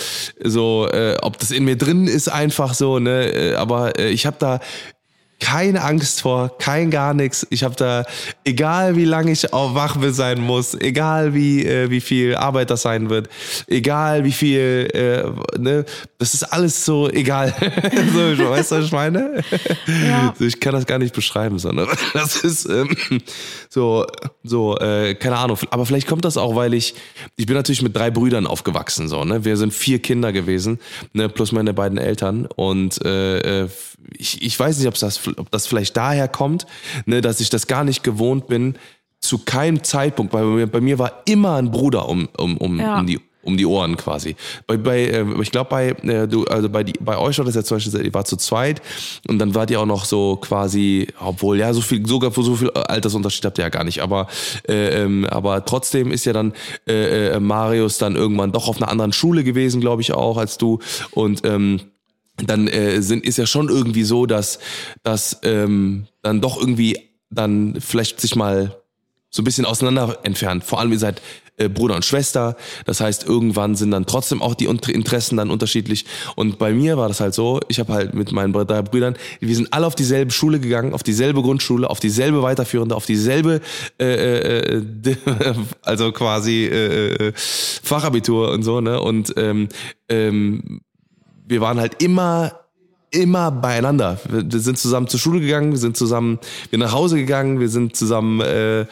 [0.44, 3.32] so, äh, ob das in mir drin ist, einfach so, ne?
[3.32, 4.60] Äh, Aber äh, ich habe da
[5.42, 7.46] keine Angst vor, kein gar nichts.
[7.50, 8.06] Ich habe da,
[8.46, 12.84] egal wie lange ich auch wach sein muss, egal wie, äh, wie viel Arbeit das
[12.84, 13.28] sein wird,
[13.68, 15.84] egal wie viel, äh, ne,
[16.20, 17.54] das ist alles so egal.
[18.38, 19.44] so, weißt du, was ich meine?
[20.08, 20.34] Ja.
[20.42, 22.96] So, ich kann das gar nicht beschreiben, sondern das ist ähm,
[23.70, 24.06] so,
[24.44, 25.58] so, äh, keine Ahnung.
[25.72, 26.94] Aber vielleicht kommt das auch, weil ich,
[27.36, 29.44] ich bin natürlich mit drei Brüdern aufgewachsen, so, ne?
[29.44, 30.80] Wir sind vier Kinder gewesen,
[31.14, 32.46] ne, plus meine beiden Eltern.
[32.56, 33.70] Und äh, äh,
[34.18, 36.66] ich, ich weiß nicht, ob das, ob das vielleicht daher kommt,
[37.06, 38.76] ne, dass ich das gar nicht gewohnt bin,
[39.20, 42.80] zu keinem Zeitpunkt, weil bei mir, bei mir war immer ein Bruder um, um, um,
[42.80, 43.00] Ja.
[43.00, 44.36] um die um die Ohren quasi.
[44.68, 47.56] Bei, bei äh, ich glaube bei äh, du also bei die, bei euch war das
[47.56, 48.82] ja zum Beispiel, ihr war zu zweit
[49.28, 52.56] und dann wart ihr auch noch so quasi, obwohl ja so viel sogar für so
[52.56, 54.28] viel Altersunterschied habt ihr ja gar nicht, aber
[54.68, 56.54] äh, ähm, aber trotzdem ist ja dann
[56.88, 60.58] äh, äh, Marius dann irgendwann doch auf einer anderen Schule gewesen, glaube ich auch als
[60.60, 60.80] du
[61.12, 61.80] und ähm,
[62.46, 64.60] dann äh, sind ist ja schon irgendwie so, dass
[65.04, 66.98] dass ähm, dann doch irgendwie
[67.30, 68.76] dann vielleicht sich mal
[69.30, 70.64] so ein bisschen auseinander entfernt.
[70.64, 71.22] Vor allem ihr seid
[71.62, 72.56] äh, Bruder und Schwester.
[72.86, 76.06] Das heißt, irgendwann sind dann trotzdem auch die Interessen dann unterschiedlich.
[76.36, 79.56] Und bei mir war das halt so, ich habe halt mit meinen drei Brüdern, wir
[79.56, 83.62] sind alle auf dieselbe Schule gegangen, auf dieselbe Grundschule, auf dieselbe weiterführende, auf dieselbe,
[84.00, 85.16] äh, äh, äh,
[85.82, 89.00] also quasi äh, äh, Fachabitur und so, ne?
[89.00, 89.70] Und ähm,
[90.10, 90.82] ähm,
[91.52, 92.54] wir waren halt immer
[93.14, 94.18] immer beieinander.
[94.30, 96.40] Wir, sind zusammen zur Schule gegangen, wir sind zusammen
[96.70, 98.86] wir nach Hause gegangen, wir sind zusammen, äh,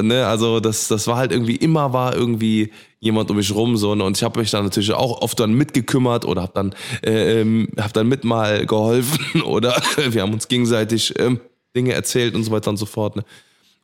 [0.00, 2.70] ne, also das, das war halt irgendwie immer war irgendwie
[3.00, 4.04] jemand um mich rum so ne?
[4.04, 7.68] und ich habe mich dann natürlich auch oft dann mitgekümmert oder habe dann äh, ähm,
[7.78, 9.74] hab dann mit mal geholfen oder
[10.10, 11.40] wir haben uns gegenseitig ähm,
[11.74, 13.16] Dinge erzählt und so weiter und so fort.
[13.16, 13.24] Ne?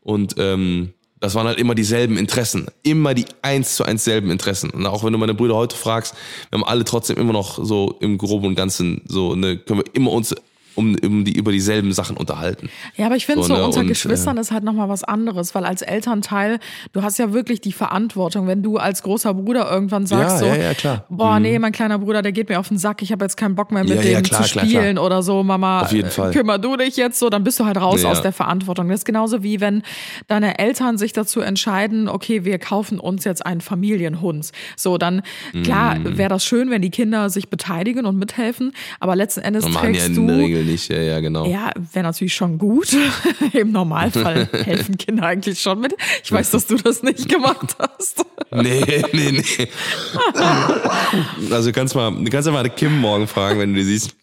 [0.02, 0.92] Und ähm,
[1.23, 2.66] das waren halt immer dieselben Interessen.
[2.83, 4.70] Immer die eins zu eins selben Interessen.
[4.70, 6.14] Und auch wenn du meine Brüder heute fragst,
[6.51, 9.95] wir haben alle trotzdem immer noch so im Groben und Ganzen so, ne, können wir
[9.95, 10.35] immer uns
[10.75, 12.68] um, um die, über dieselben Sachen unterhalten.
[12.97, 15.55] Ja, aber ich finde so, ne, unter und, Geschwistern äh, ist halt nochmal was anderes,
[15.55, 16.59] weil als Elternteil,
[16.93, 20.47] du hast ja wirklich die Verantwortung, wenn du als großer Bruder irgendwann sagst Ja, so,
[20.47, 21.07] ja, ja, klar.
[21.09, 21.16] Mhm.
[21.16, 23.55] boah, nee, mein kleiner Bruder, der geht mir auf den Sack, ich habe jetzt keinen
[23.55, 25.07] Bock mehr mit dem klar, zu klar, spielen klar.
[25.07, 28.23] oder so, Mama, äh, kümmer du dich jetzt so, dann bist du halt raus aus
[28.23, 28.89] der Verantwortung.
[28.89, 29.83] Das ist genauso wie wenn
[30.29, 34.53] deine Eltern sich dazu entscheiden, okay, wir kaufen uns jetzt einen Familienhund.
[34.77, 35.23] So, dann,
[35.62, 36.18] klar, Mhm.
[36.18, 40.27] wäre das schön, wenn die Kinder sich beteiligen und mithelfen, aber letzten Endes trägst du
[40.62, 41.46] Regel nicht, ja, ja, genau.
[41.46, 42.96] ja, wäre natürlich schon gut.
[43.52, 45.94] Im Normalfall helfen Kinder eigentlich schon mit.
[46.22, 48.24] Ich weiß, dass du das nicht gemacht hast.
[48.54, 49.68] Nee, nee, nee.
[51.50, 54.14] Also du kannst mal, kannst ja mal Kim morgen fragen, wenn du die siehst,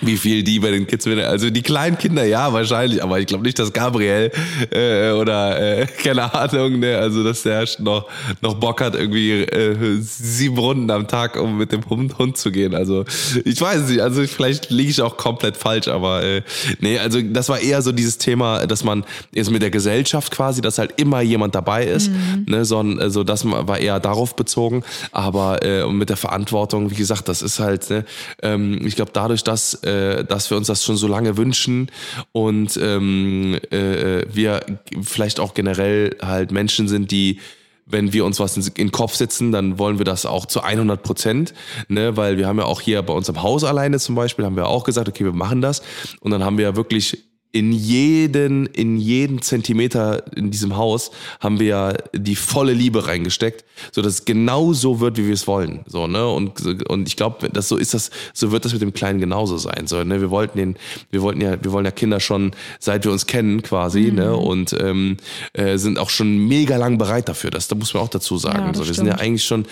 [0.00, 3.26] wie viel die bei den Kids mit, also die kleinen Kinder ja wahrscheinlich, aber ich
[3.26, 4.30] glaube nicht, dass Gabriel
[4.70, 8.06] äh, oder äh, keine Ahnung, ne, also dass der noch
[8.40, 12.50] noch Bock hat irgendwie äh, sieben Runden am Tag, um mit dem Hund, Hund zu
[12.50, 12.74] gehen.
[12.74, 13.04] Also
[13.44, 16.42] ich weiß nicht, also vielleicht liege ich auch komplett falsch, aber äh,
[16.80, 20.62] nee, also das war eher so dieses Thema, dass man jetzt mit der Gesellschaft quasi,
[20.62, 22.10] dass halt immer jemand dabei ist,
[22.46, 24.82] ne, sondern also das war eher darauf bezogen,
[25.12, 28.04] aber äh, und mit der Verantwortung, wie gesagt, das ist halt, ne,
[28.42, 31.90] ähm, ich glaube dadurch, dass äh, dass wir uns das schon so lange wünschen
[32.32, 34.60] und ähm, äh, wir
[35.02, 37.38] vielleicht auch generell halt Menschen sind, die
[37.86, 40.62] wenn wir uns was in in den Kopf setzen, dann wollen wir das auch zu
[40.62, 41.54] 100 Prozent,
[41.88, 44.56] ne, weil wir haben ja auch hier bei uns im Haus alleine zum Beispiel, haben
[44.56, 45.82] wir auch gesagt, okay, wir machen das.
[46.20, 47.18] Und dann haben wir ja wirklich
[47.52, 53.64] in jeden, in jeden Zentimeter in diesem Haus haben wir ja die volle Liebe reingesteckt,
[53.90, 56.26] so dass es genau so wird, wie wir es wollen, so ne?
[56.28, 59.56] Und und ich glaube, dass so ist das, so wird das mit dem Kleinen genauso
[59.56, 60.20] sein, so ne?
[60.20, 60.76] Wir wollten den,
[61.10, 64.36] wir wollten ja, wir wollen ja Kinder schon seit wir uns kennen quasi, ne?
[64.36, 65.16] Und ähm,
[65.52, 68.66] äh, sind auch schon mega lang bereit dafür, das, da muss man auch dazu sagen,
[68.66, 68.86] Ja, das so.
[68.86, 69.26] Wir sind ja stimmt.
[69.26, 69.66] eigentlich schon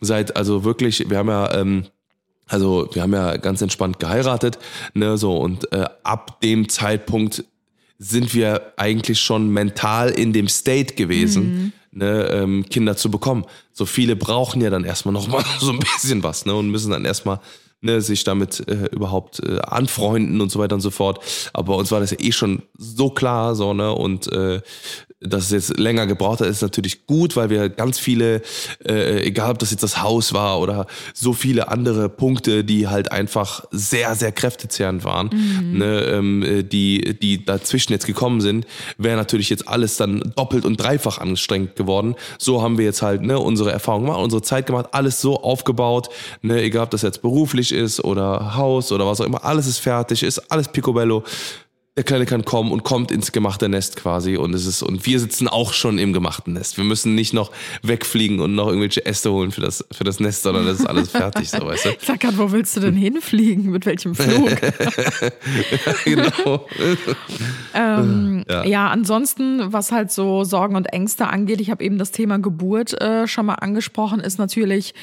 [0.00, 1.84] seit, also wirklich, wir haben ja ähm,
[2.46, 4.58] also wir haben ja ganz entspannt geheiratet,
[4.94, 7.44] ne, so und äh, ab dem Zeitpunkt
[7.98, 13.44] sind wir eigentlich schon mental in dem State gewesen, ne, ähm, Kinder zu bekommen.
[13.72, 16.90] So viele brauchen ja dann erstmal noch mal so ein bisschen was, ne, und müssen
[16.90, 17.40] dann erstmal
[17.80, 21.20] ne, sich damit äh, überhaupt äh, anfreunden und so weiter und so fort.
[21.52, 24.60] Aber bei uns war das ja eh schon so klar, so ne, und äh,
[25.24, 28.42] dass es jetzt länger gebraucht hat, ist natürlich gut, weil wir ganz viele,
[28.86, 33.10] äh, egal ob das jetzt das Haus war oder so viele andere Punkte, die halt
[33.10, 35.30] einfach sehr, sehr kräftezehrend waren,
[35.72, 38.66] ne, ähm, äh, die, die dazwischen jetzt gekommen sind,
[38.98, 42.14] wäre natürlich jetzt alles dann doppelt und dreifach anstrengend geworden.
[42.38, 46.10] So haben wir jetzt halt ne, unsere Erfahrung gemacht, unsere Zeit gemacht, alles so aufgebaut,
[46.42, 49.78] ne, egal ob das jetzt beruflich ist oder Haus oder was auch immer, alles ist
[49.78, 51.22] fertig, ist alles picobello
[51.96, 55.20] der Kleine kann kommen und kommt ins gemachte Nest quasi und es ist und wir
[55.20, 56.76] sitzen auch schon im gemachten Nest.
[56.76, 60.42] Wir müssen nicht noch wegfliegen und noch irgendwelche Äste holen für das für das Nest,
[60.42, 61.88] sondern das ist alles fertig, so weißt du.
[61.90, 63.70] Ich sag grad, wo willst du denn hinfliegen?
[63.70, 64.50] Mit welchem Flug?
[66.04, 66.66] genau.
[67.74, 68.64] Ähm, Ja.
[68.64, 68.88] ja.
[68.88, 73.28] ansonsten, was halt so Sorgen und Ängste angeht, ich habe eben das Thema Geburt äh,
[73.28, 74.94] schon mal angesprochen, ist natürlich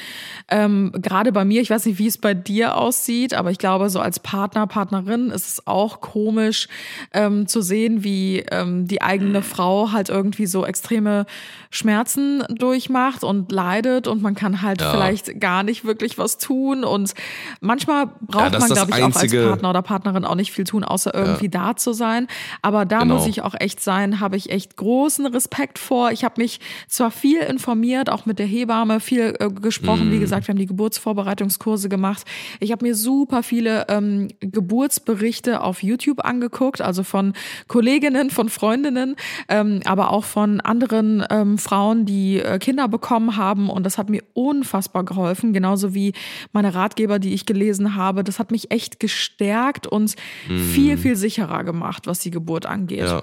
[0.50, 3.88] ähm, gerade bei mir, ich weiß nicht, wie es bei dir aussieht, aber ich glaube,
[3.88, 6.68] so als Partner, Partnerin ist es auch komisch
[7.12, 11.26] ähm, zu sehen, wie ähm, die eigene Frau halt irgendwie so extreme
[11.70, 14.90] Schmerzen durchmacht und leidet und man kann halt Ja.
[14.90, 17.14] vielleicht gar nicht wirklich was tun und
[17.60, 20.64] manchmal braucht das man, glaube ich, auch als einzige- Partner oder Partnerin auch nicht viel
[20.64, 22.26] tun, außer irgendwie da zu sein.
[22.60, 23.14] Aber da Genau.
[23.16, 26.10] muss ich auch echt sein, habe ich echt großen Respekt vor.
[26.12, 30.08] Ich habe mich zwar viel informiert, auch mit der Hebamme viel äh, gesprochen.
[30.08, 30.12] Mhm.
[30.12, 32.24] Wie gesagt, wir haben die Geburtsvorbereitungskurse gemacht.
[32.60, 37.32] Ich habe mir super viele ähm, Geburtsberichte auf YouTube angeguckt, also von
[37.68, 39.16] Kolleginnen, von Freundinnen,
[39.48, 43.68] ähm, aber auch von anderen ähm, Frauen, die äh, Kinder bekommen haben.
[43.68, 46.12] Und das hat mir unfassbar geholfen, genauso wie
[46.52, 48.24] meine Ratgeber, die ich gelesen habe.
[48.24, 50.14] Das hat mich echt gestärkt und
[50.46, 53.00] viel, viel sicherer gemacht, was die Geburt angeht.
[53.00, 53.22] Ja.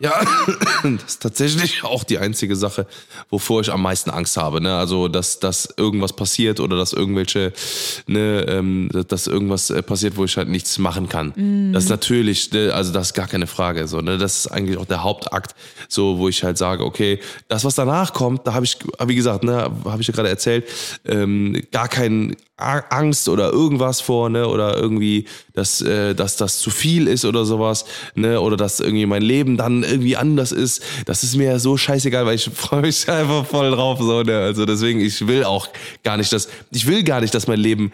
[0.00, 0.12] Ja,
[0.82, 2.86] das ist tatsächlich auch die einzige Sache,
[3.30, 4.60] wovor ich am meisten Angst habe.
[4.60, 4.76] Ne?
[4.76, 7.52] Also, dass, dass irgendwas passiert oder dass irgendwelche,
[8.06, 11.32] ne, ähm, dass irgendwas äh, passiert, wo ich halt nichts machen kann.
[11.34, 11.72] Mhm.
[11.72, 13.88] Das ist natürlich, ne, also das ist gar keine Frage.
[13.88, 14.18] So, ne?
[14.18, 15.56] Das ist eigentlich auch der Hauptakt,
[15.88, 17.18] so, wo ich halt sage, okay,
[17.48, 20.64] das, was danach kommt, da habe ich, wie gesagt, ne, habe ich ja gerade erzählt,
[21.04, 26.70] ähm, gar keinen Angst oder irgendwas vor, ne, oder irgendwie, dass, äh, dass das zu
[26.70, 27.84] viel ist oder sowas,
[28.16, 30.82] ne, oder dass irgendwie mein Leben dann irgendwie anders ist.
[31.06, 34.66] Das ist mir so scheißegal, weil ich freue mich einfach voll drauf, so, ne, also
[34.66, 35.68] deswegen, ich will auch
[36.04, 37.92] gar nicht, dass, ich will gar nicht, dass mein Leben,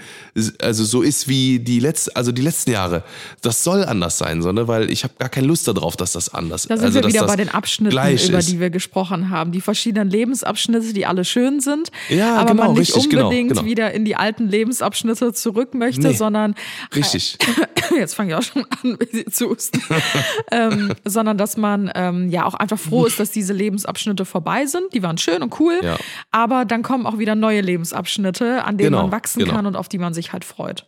[0.61, 3.05] also so ist wie die letzten, also die letzten Jahre.
[3.43, 6.33] Das soll anders sein, so, ne, weil ich habe gar keine Lust darauf, dass das
[6.33, 8.51] anders Da sind also, wir wieder bei den Abschnitten, über ist.
[8.51, 9.53] die wir gesprochen haben.
[9.53, 13.51] Die verschiedenen Lebensabschnitte, die alle schön sind, Ja, aber genau, man nicht richtig, genau, unbedingt
[13.51, 13.65] genau.
[13.65, 16.55] wieder in die alten Lebensabschnitte zurück möchte, Nee, sondern
[16.95, 17.39] Richtig.
[17.99, 19.81] jetzt fange ich auch schon an, wie zu husten,
[20.51, 24.93] ähm, sondern dass man ähm, ja auch einfach froh ist, dass diese Lebensabschnitte vorbei sind.
[24.95, 25.97] Die waren schön und cool, Ja.
[26.31, 29.55] aber dann kommen auch wieder neue Lebensabschnitte, an denen Genau, man wachsen genau.
[29.55, 30.87] kann und auf die man sich halt freut.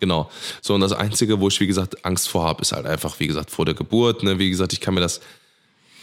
[0.00, 0.30] Genau.
[0.62, 3.26] So, und das Einzige, wo ich, wie gesagt, Angst vor habe, ist halt einfach, wie
[3.26, 4.22] gesagt, vor der Geburt.
[4.22, 4.38] Ne?
[4.38, 5.20] Wie gesagt, ich kann mir das,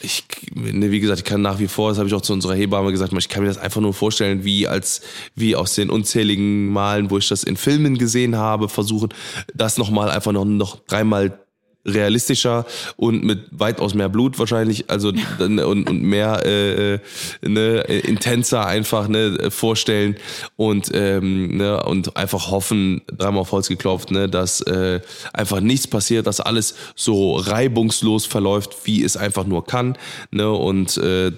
[0.01, 2.53] ich, ne, wie gesagt, ich kann nach wie vor, das habe ich auch zu unserer
[2.53, 5.01] Hebamme gesagt, ich kann mir das einfach nur vorstellen, wie als,
[5.34, 9.10] wie aus den unzähligen Malen, wo ich das in Filmen gesehen habe, versuchen,
[9.55, 11.39] das nochmal einfach noch, noch dreimal
[11.88, 12.65] realistischer
[12.97, 16.99] und mit weitaus mehr Blut wahrscheinlich, also und, und mehr äh, äh,
[17.41, 20.17] ne, äh, intenser einfach ne, vorstellen
[20.55, 24.99] und ähm, ne, und einfach hoffen, dreimal auf Holz geklopft, ne, dass äh,
[25.33, 29.97] einfach nichts passiert, dass alles so reibungslos verläuft, wie es einfach nur kann,
[30.31, 31.31] ne, und äh,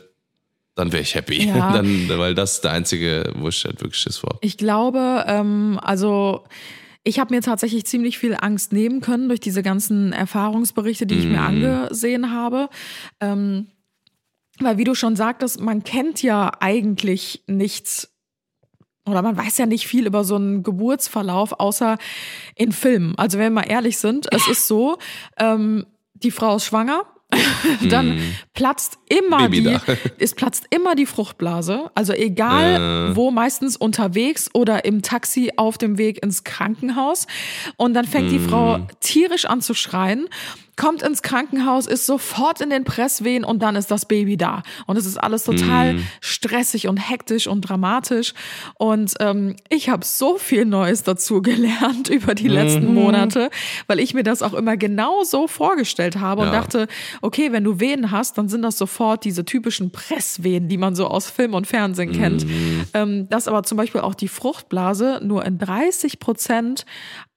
[0.75, 1.73] dann wäre ich happy, Ja.
[1.73, 4.37] dann, weil das ist der einzige, wo ich halt wirklich Schiss vor.
[4.41, 6.45] Ich glaube, ähm, also
[7.03, 11.25] ich habe mir tatsächlich ziemlich viel Angst nehmen können durch diese ganzen Erfahrungsberichte, die ich
[11.25, 12.69] mir angesehen habe.
[13.19, 13.67] Ähm,
[14.59, 18.13] weil wie du schon sagtest, man kennt ja eigentlich nichts
[19.05, 21.97] oder man weiß ja nicht viel über so einen Geburtsverlauf, außer
[22.55, 23.15] in Filmen.
[23.17, 24.97] Also wenn wir mal ehrlich sind, es ist so,
[25.37, 27.05] ähm, die Frau ist schwanger,
[27.89, 28.19] dann
[28.53, 29.81] platzt immer Baby die, da.
[30.19, 31.91] es platzt immer die Fruchtblase.
[31.93, 37.27] Also egal wo, meistens unterwegs oder im Taxi auf dem Weg ins Krankenhaus.
[37.77, 40.27] Und dann fängt die Frau tierisch an zu schreien,
[40.79, 44.63] kommt ins Krankenhaus, ist sofort in den Presswehen und dann ist das Baby da.
[44.87, 48.33] Und es ist alles total stressig und hektisch und dramatisch.
[48.75, 53.49] Und ähm, ich habe so viel Neues dazu gelernt über die letzten Monate,
[53.87, 56.53] weil ich mir das auch immer genau so vorgestellt habe und Ja.
[56.53, 56.87] dachte,
[57.21, 61.07] okay, wenn du Wehen hast, dann sind das sofort diese typischen Presswehen, die man so
[61.07, 62.45] aus Film und Fernsehen kennt.
[62.93, 66.85] Ähm, dass aber zum Beispiel auch die Fruchtblase nur in 30 Prozent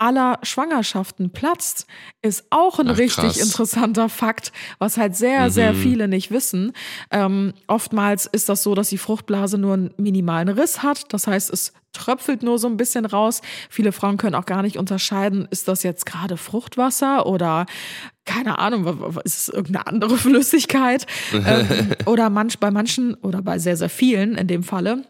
[0.02, 1.86] aller Schwangerschaften platzt,
[2.22, 3.36] ist auch ein Ach, richtig krass.
[3.36, 4.50] interessanter Fakt,
[4.80, 6.72] was halt sehr, sehr viele nicht wissen.
[7.12, 11.12] Ähm, oftmals ist das so, dass die Fruchtblase nur einen minimalen Riss hat.
[11.12, 13.42] Das heißt, es tröpfelt nur so ein bisschen raus.
[13.70, 17.66] Viele Frauen können auch gar nicht unterscheiden, ist das jetzt gerade Fruchtwasser oder
[18.24, 21.06] keine Ahnung, ist es irgendeine andere Flüssigkeit?
[21.32, 25.04] ähm, oder manch, bei manchen oder bei sehr, sehr vielen in dem Falle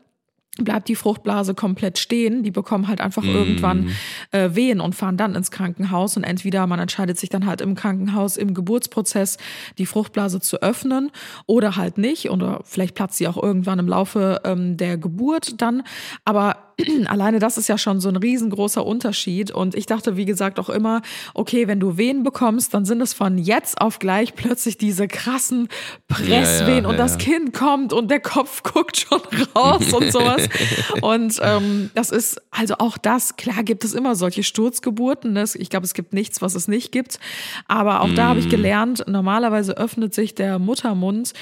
[0.58, 2.42] bleibt die Fruchtblase komplett stehen.
[2.42, 3.90] Die bekommen halt einfach irgendwann
[4.32, 6.16] äh, Wehen und fahren dann ins Krankenhaus.
[6.16, 9.38] Und entweder man entscheidet sich dann halt im Krankenhaus im Geburtsprozess
[9.78, 11.10] die Fruchtblase zu öffnen
[11.46, 12.30] oder halt nicht.
[12.30, 15.82] Oder vielleicht platzt sie auch irgendwann im Laufe ähm, der Geburt dann.
[16.24, 16.71] Aber
[17.06, 19.50] alleine das ist ja schon so ein riesengroßer Unterschied.
[19.50, 21.02] Und ich dachte, wie gesagt, auch immer,
[21.34, 25.68] okay, wenn du Wehen bekommst, dann sind es von jetzt auf gleich plötzlich diese krassen
[26.08, 27.18] Presswehen Ja, ja, und ja, das.
[27.18, 29.20] Kind kommt und der Kopf guckt schon
[29.54, 30.48] raus und sowas.
[31.02, 35.32] Und ähm, das ist, also auch das, klar gibt es immer solche Sturzgeburten.
[35.32, 35.44] Ne?
[35.54, 37.18] Ich glaube, es gibt nichts, was es nicht gibt.
[37.66, 38.46] Aber auch da habe Mhm.
[38.46, 41.32] ich gelernt, normalerweise öffnet sich der Muttermund,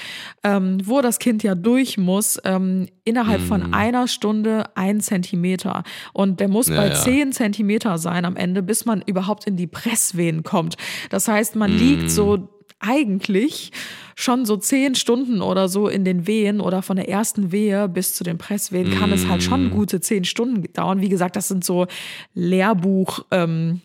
[0.43, 3.45] ähm, wo das Kind ja durch muss, ähm, innerhalb Mhm.
[3.45, 5.30] von einer Stunde ein Zentimeter.
[6.13, 6.95] Und der muss Ja, bei ja.
[6.95, 10.75] zehn Zentimeter sein am Ende, bis man überhaupt in die Presswehen kommt.
[11.09, 11.77] Das heißt, man Mhm.
[11.77, 13.71] liegt so eigentlich
[14.15, 18.15] schon so zehn Stunden oder so in den Wehen oder von der ersten Wehe bis
[18.15, 19.43] zu den Presswehen kann es halt Mm.
[19.43, 20.99] schon gute zehn Stunden dauern.
[20.99, 21.85] Wie gesagt, das sind so
[22.33, 23.81] Lehrbuch ähm,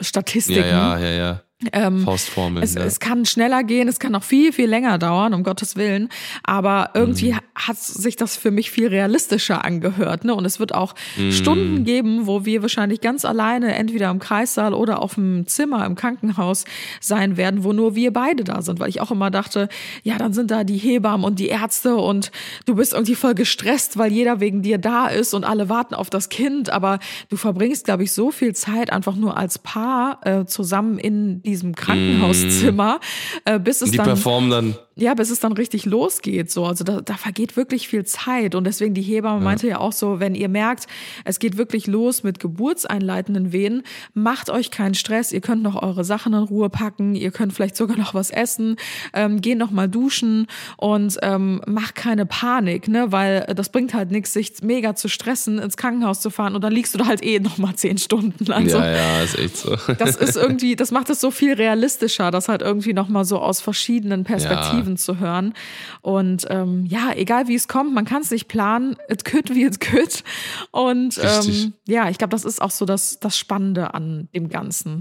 [0.00, 0.60] Statistiken.
[0.68, 1.42] Ja, ja, ja, ja.
[1.72, 2.62] Ähm, Faustformeln.
[2.62, 2.82] es, ja.
[2.82, 6.08] es kann schneller gehen, es kann noch viel, viel länger dauern, um Gottes Willen.
[6.42, 7.38] Aber irgendwie Mhm.
[7.54, 10.24] hat sich das für mich viel realistischer angehört.
[10.24, 10.34] Ne?
[10.34, 11.32] Und es wird auch Mhm.
[11.32, 15.94] Stunden geben, wo wir wahrscheinlich ganz alleine entweder im Kreissaal oder auf dem Zimmer im
[15.94, 16.64] Krankenhaus
[17.00, 18.80] sein werden, wo nur wir beide da sind.
[18.80, 19.68] Weil ich auch immer dachte,
[20.02, 22.30] ja, dann sind da die Hebammen und die Ärzte und
[22.66, 26.10] du bist irgendwie voll gestresst, weil jeder wegen dir da ist und alle warten auf
[26.10, 26.70] das Kind.
[26.70, 26.98] Aber
[27.28, 31.74] du verbringst, glaube ich, so viel Zeit einfach nur als Paar äh, zusammen in diesem
[31.74, 33.00] Krankenhauszimmer,
[33.44, 34.74] äh, bis es Die dann performen dann.
[34.96, 36.50] Ja, bis es dann richtig losgeht.
[36.50, 38.54] So, also da, da vergeht wirklich viel Zeit.
[38.54, 40.86] Und deswegen die Hebamme meinte ja auch so, wenn ihr merkt,
[41.24, 43.82] es geht wirklich los mit geburtseinleitenden Wehen,
[44.12, 45.32] macht euch keinen Stress.
[45.32, 47.16] Ihr könnt noch eure Sachen in Ruhe packen.
[47.16, 48.76] Ihr könnt vielleicht sogar noch was essen.
[49.12, 54.10] Ähm, geht noch mal duschen und ähm, macht keine Panik, ne, weil das bringt halt
[54.10, 57.24] nichts, sich mega zu stressen, ins Krankenhaus zu fahren und dann liegst du da halt
[57.24, 58.50] eh noch mal zehn Stunden.
[58.52, 59.76] Also, ja, ja, ist echt so.
[59.98, 63.60] das ist irgendwie, das macht es so viel realistischer, das halt irgendwie nochmal so aus
[63.60, 65.54] verschiedenen Perspektiven zu hören.
[66.02, 68.96] Und ähm, ja, egal wie es kommt, man kann es nicht planen.
[69.08, 70.22] It could wie it could.
[70.70, 75.00] Und ähm, ja, ich glaube, das ist auch so das, das Spannende an dem Ganzen.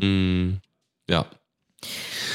[1.10, 1.26] ja.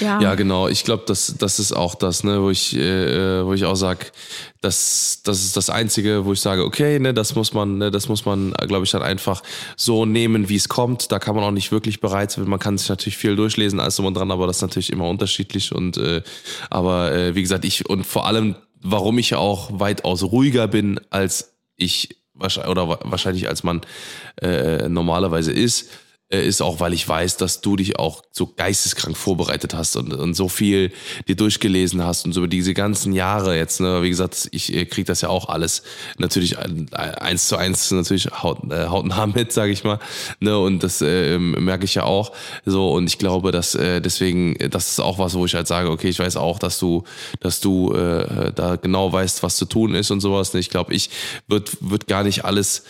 [0.00, 0.68] Ja, Ja, genau.
[0.68, 4.12] Ich glaube, das, das ist auch das, ne, wo ich, äh, wo ich auch sag,
[4.60, 8.08] das, das ist das Einzige, wo ich sage, okay, ne, das muss man, ne, das
[8.08, 9.42] muss man, glaube ich, dann einfach
[9.76, 11.10] so nehmen, wie es kommt.
[11.10, 12.48] Da kann man auch nicht wirklich bereit sein.
[12.48, 15.08] Man kann sich natürlich viel durchlesen, alles drum und dran, aber das ist natürlich immer
[15.08, 15.72] unterschiedlich.
[15.72, 16.22] Und äh,
[16.70, 21.54] aber äh, wie gesagt, ich und vor allem, warum ich auch weitaus ruhiger bin, als
[21.76, 22.16] ich
[22.68, 23.80] oder wa- wahrscheinlich als man
[24.40, 25.86] äh, normalerweise ist äh,
[26.30, 30.34] ist auch, weil ich weiß, dass du dich auch so geisteskrank vorbereitet hast und, und
[30.34, 30.92] so viel
[31.26, 34.84] dir durchgelesen hast und so über diese ganzen Jahre jetzt, ne, wie gesagt, ich äh,
[34.84, 35.82] krieg das ja auch alles
[36.18, 40.00] natürlich ein- eins zu eins natürlich haut, äh, hautnah mit, sage ich mal,
[40.40, 42.32] ne, und das äh, merke ich ja auch.
[42.66, 45.66] So und ich glaube, dass äh, deswegen, äh, das ist auch was, wo ich halt
[45.66, 47.04] sage, okay, ich weiß auch, dass du,
[47.40, 50.92] dass du äh, da genau weißt, was zu tun ist und sowas, ne, ich glaube,
[50.92, 51.08] ich
[51.46, 52.82] wird, wird gar nicht alles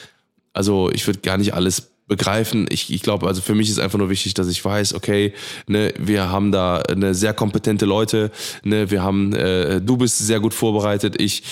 [0.55, 2.67] also ich würde gar nicht alles begreifen.
[2.71, 5.35] Ich, ich glaube, also für mich ist einfach nur wichtig, dass ich weiß, okay,
[5.67, 8.31] ne, wir haben da eine sehr kompetente Leute,
[8.65, 11.43] ne, wir haben, äh, du bist sehr gut vorbereitet, ich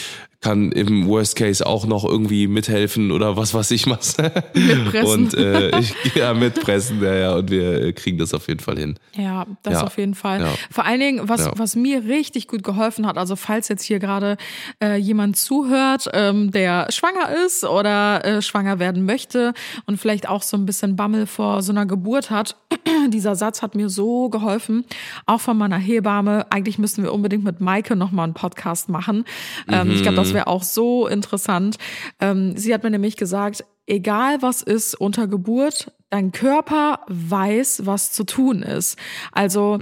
[0.41, 4.17] kann im Worst Case auch noch irgendwie mithelfen oder was weiß ich was.
[4.55, 5.11] Mitpressen.
[5.25, 8.79] Und äh, ich, ja, mitpressen, ja, ja, und wir äh, kriegen das auf jeden Fall
[8.79, 8.99] hin.
[9.17, 9.83] Ja, das Ja.
[9.85, 10.41] auf jeden Fall.
[10.41, 10.49] Ja.
[10.71, 11.53] Vor allen Dingen, was, Ja.
[11.57, 14.37] was mir richtig gut geholfen hat, also falls jetzt hier gerade
[14.83, 19.53] äh, jemand zuhört, ähm, der schwanger ist oder äh, schwanger werden möchte
[19.87, 22.57] und vielleicht auch so ein bisschen Bammel vor so einer Geburt hat,
[23.09, 24.85] dieser Satz hat mir so geholfen,
[25.27, 26.47] auch von meiner Hebamme.
[26.51, 29.25] Eigentlich müssten wir unbedingt mit Maike nochmal einen Podcast machen.
[29.69, 31.77] Ähm, Ich glaube, das wäre auch so interessant.
[32.21, 38.13] Ähm, sie hat mir nämlich gesagt, egal was ist unter Geburt, dein Körper weiß, was
[38.13, 38.99] zu tun ist.
[39.33, 39.79] Also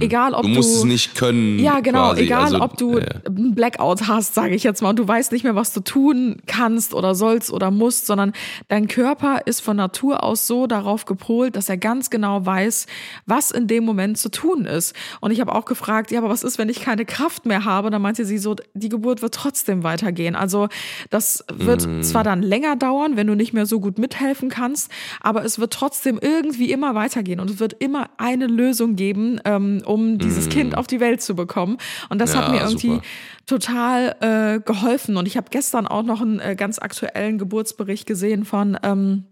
[0.00, 1.58] egal ob Du musst es nicht können.
[1.58, 2.10] ja, genau.
[2.10, 2.22] quasi.
[2.22, 3.06] Egal, also, ob du ja.
[3.26, 6.36] einen Blackout hast, sage ich jetzt mal, und du weißt nicht mehr, was du tun
[6.46, 8.32] kannst oder sollst oder musst, sondern
[8.68, 12.86] dein Körper ist von Natur aus so darauf gepolt, dass er ganz genau weiß,
[13.26, 14.94] was in dem Moment zu tun ist.
[15.20, 17.90] Und ich habe auch gefragt, ja, aber was ist, wenn ich keine Kraft mehr habe?
[17.90, 20.36] Dann meinte sie so, die Geburt wird trotzdem weitergehen.
[20.36, 20.68] Also
[21.10, 22.02] das wird Mhm.
[22.02, 25.72] zwar dann länger dauern, wenn du nicht mehr so gut mithelfen kannst, aber es wird
[25.72, 30.76] trotzdem irgendwie immer weitergehen und es wird immer eine Lösung geben, ähm, um dieses Kind
[30.76, 31.78] auf die Welt zu bekommen.
[32.10, 32.48] Und das hat.
[32.48, 33.02] Ja, mir irgendwie super.
[33.46, 35.16] total äh, geholfen.
[35.16, 39.31] Und ich habe gestern auch noch einen äh, ganz aktuellen Geburtsbericht gesehen von ähm, äh,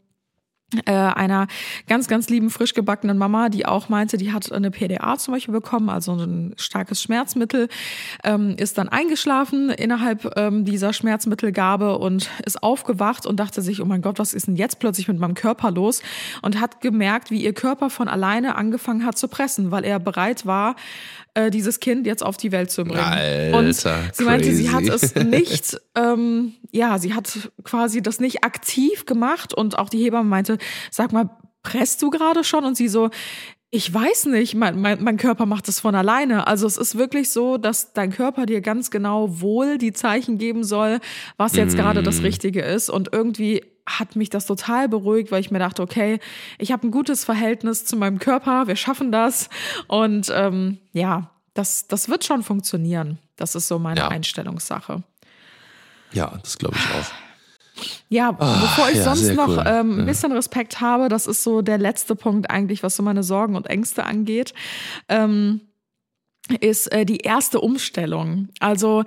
[0.87, 1.47] einer
[1.89, 5.53] ganz, ganz lieben, frisch gebackenen Mama, die auch meinte, die hat eine PDA zum Beispiel
[5.53, 7.69] bekommen, also ein starkes Schmerzmittel,
[8.25, 13.85] ähm, ist dann eingeschlafen innerhalb ähm, dieser Schmerzmittelgabe und ist aufgewacht und dachte sich, oh
[13.85, 16.03] mein Gott, was ist denn jetzt plötzlich mit meinem Körper los?
[16.43, 20.47] Und hat gemerkt, wie ihr Körper von alleine angefangen hat zu pressen, weil er bereit
[20.47, 20.77] war,
[21.35, 22.99] äh, dieses Kind jetzt auf die Welt zu bringen.
[22.99, 25.07] Alter, und sie meinte, sie hat crazy.
[25.07, 30.29] es nicht, ähm, ja, sie hat quasi das nicht aktiv gemacht und auch die Hebamme
[30.29, 30.59] meinte,
[30.91, 31.31] sag mal,
[31.63, 32.65] presst du gerade schon?
[32.65, 33.11] Und sie so,
[33.73, 36.47] ich weiß nicht, mein, mein, mein Körper macht es von alleine.
[36.49, 40.65] Also es ist wirklich so, dass dein Körper dir ganz genau wohl die Zeichen geben
[40.65, 40.99] soll,
[41.37, 42.91] was jetzt gerade das Richtige ist.
[42.91, 46.19] Und irgendwie hat mich das total beruhigt, weil ich mir dachte, okay,
[46.59, 49.49] ich habe ein gutes Verhältnis zu meinem Körper, wir schaffen das.
[49.87, 53.19] Und ähm, ja, das, das wird schon funktionieren.
[53.37, 54.09] Das ist so meine Ja.
[54.09, 55.03] Einstellungssache.
[56.13, 57.30] ja, das glaube ich auch.
[58.09, 59.65] Ja, bevor ich ja, sonst noch cool.
[59.67, 63.23] ähm, ein bisschen Respekt habe, das ist so der letzte Punkt eigentlich, was so meine
[63.23, 64.55] Sorgen und Ängste angeht,
[65.09, 65.61] ähm,
[66.61, 68.49] ist äh, die erste Umstellung.
[68.59, 69.05] Also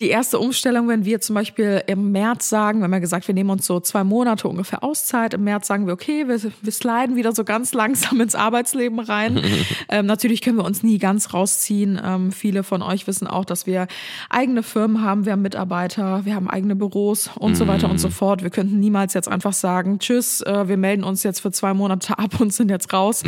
[0.00, 3.34] die erste Umstellung, wenn wir zum Beispiel im März sagen, wir haben ja gesagt, wir
[3.34, 5.34] nehmen uns so zwei Monate ungefähr Auszeit.
[5.34, 9.40] Im März sagen wir, okay, wir, wir sliden wieder so ganz langsam ins Arbeitsleben rein.
[9.88, 12.00] ähm, natürlich können wir uns nie ganz rausziehen.
[12.04, 13.86] Ähm, viele von euch wissen auch, dass wir
[14.30, 18.10] eigene Firmen haben, wir haben Mitarbeiter, wir haben eigene Büros und so weiter und so
[18.10, 18.42] fort.
[18.42, 22.18] Wir könnten niemals jetzt einfach sagen, tschüss, äh, wir melden uns jetzt für zwei Monate
[22.18, 23.22] ab und sind jetzt raus.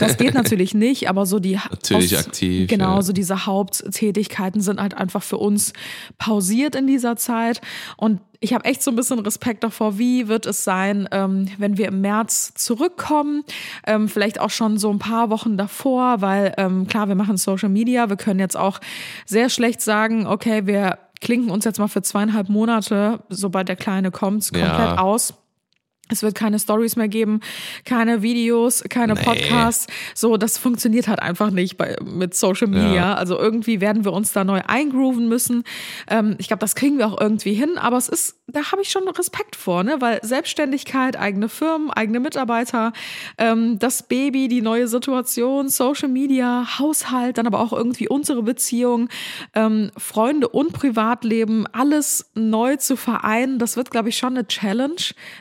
[0.00, 3.02] Das geht natürlich nicht, aber so die Natürlich aktiv, Genau, ja.
[3.02, 5.72] so diese Haupttätigkeiten sind halt einfach für uns
[6.18, 7.60] pausiert in dieser Zeit.
[7.96, 11.76] Und ich habe echt so ein bisschen Respekt davor, wie wird es sein, ähm, wenn
[11.76, 13.42] wir im März zurückkommen,
[13.86, 17.68] ähm, vielleicht auch schon so ein paar Wochen davor, weil ähm, klar, wir machen Social
[17.68, 18.80] Media, wir können jetzt auch
[19.26, 24.10] sehr schlecht sagen, okay, wir klinken uns jetzt mal für zweieinhalb Monate, sobald der Kleine
[24.12, 24.98] kommt, komplett Ja.
[24.98, 25.34] aus.
[26.10, 27.40] Es wird keine Stories mehr geben,
[27.84, 29.22] keine Videos, keine Nee.
[29.22, 29.86] Podcasts.
[30.14, 32.94] So, das funktioniert halt einfach nicht bei, mit Social Media.
[32.94, 33.14] Ja.
[33.14, 35.64] Also irgendwie werden wir uns da neu eingrooven müssen.
[36.08, 37.78] Ähm, ich glaube, das kriegen wir auch irgendwie hin.
[37.78, 39.96] Aber es ist, da habe ich schon Respekt vor, ne?
[40.00, 42.92] Weil Selbstständigkeit, eigene Firmen, eigene Mitarbeiter,
[43.38, 49.08] ähm, das Baby, die neue Situation, Social Media, Haushalt, dann aber auch irgendwie unsere Beziehung,
[49.54, 54.96] ähm, Freunde und Privatleben, alles neu zu vereinen, das wird, glaube ich, schon eine Challenge.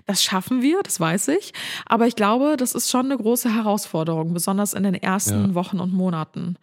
[0.05, 1.53] Das schaffen wir, das weiß ich.
[1.85, 5.53] Aber ich glaube, das ist schon eine große Herausforderung, besonders in den ersten Ja.
[5.55, 6.57] Wochen und Monaten.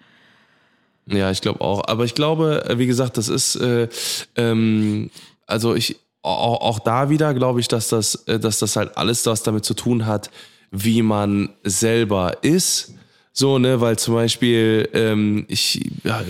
[1.06, 1.82] Ja, ich glaube auch.
[1.86, 3.88] Aber ich glaube, äh, wie gesagt, das ist, äh,
[4.36, 5.10] ähm,
[5.46, 9.26] also ich, auch, auch da wieder glaube ich, dass das, äh, dass das halt alles
[9.26, 10.30] was damit zu tun hat,
[10.70, 12.94] wie man selber ist.
[13.36, 16.22] So, ne, weil zum Beispiel, ähm, ich, ja,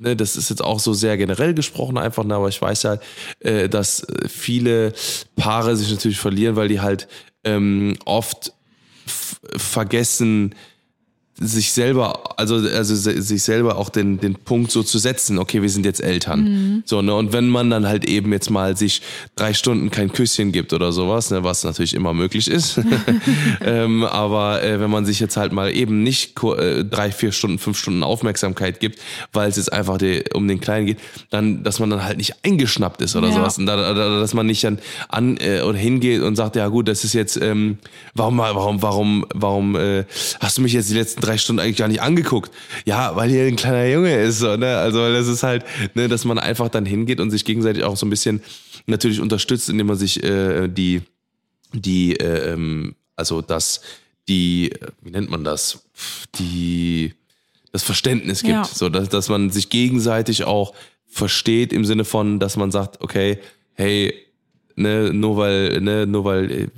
[0.00, 3.00] ne, das ist jetzt auch so sehr generell gesprochen einfach, ne, aber ich weiß halt,
[3.38, 4.92] äh, dass viele
[5.36, 7.06] Paare sich natürlich verlieren, weil die halt
[7.44, 8.52] ähm, oft
[9.56, 10.56] vergessen,
[11.40, 15.70] sich selber, also, also sich selber auch den, den Punkt so zu setzen, okay, wir
[15.70, 16.82] sind jetzt Eltern.
[16.84, 19.02] So, ne, und wenn man dann halt eben jetzt mal sich
[19.36, 22.80] drei Stunden kein Küsschen gibt oder sowas, ne, was natürlich immer möglich ist,
[23.60, 27.58] ähm, aber äh, wenn man sich jetzt halt mal eben nicht äh, drei, vier Stunden,
[27.58, 28.98] fünf Stunden Aufmerksamkeit gibt,
[29.32, 30.98] weil es jetzt einfach die, um den Kleinen geht,
[31.30, 33.34] dann, dass man dann halt nicht eingeschnappt ist oder Ja.
[33.34, 33.58] sowas.
[33.58, 34.78] Und da, da, dass man nicht dann
[35.08, 37.78] an äh, oder hingeht und sagt, ja gut, das ist jetzt, ähm,
[38.14, 40.04] warum, warum, warum, warum äh,
[40.40, 42.50] hast du mich jetzt die letzten drei Stunden eigentlich gar nicht angeguckt?
[42.84, 44.76] Ja, weil hier ein kleiner Junge ist, so, ne?
[44.78, 45.64] Also das ist halt,
[45.94, 48.42] ne, dass man einfach dann hingeht und sich gegenseitig auch so ein bisschen
[48.86, 51.02] natürlich unterstützt, indem man sich äh, die,
[51.72, 53.82] die, äh, ähm, also das,
[54.28, 54.70] die,
[55.02, 55.80] wie nennt man das?
[56.36, 57.14] Die,
[57.72, 58.64] das Verständnis gibt, Ja.
[58.64, 60.74] so dass, dass man sich gegenseitig auch
[61.06, 63.38] versteht im Sinne von, dass man sagt, okay,
[63.74, 64.14] hey,
[64.76, 66.68] ne, nur weil, ne, nur weil äh,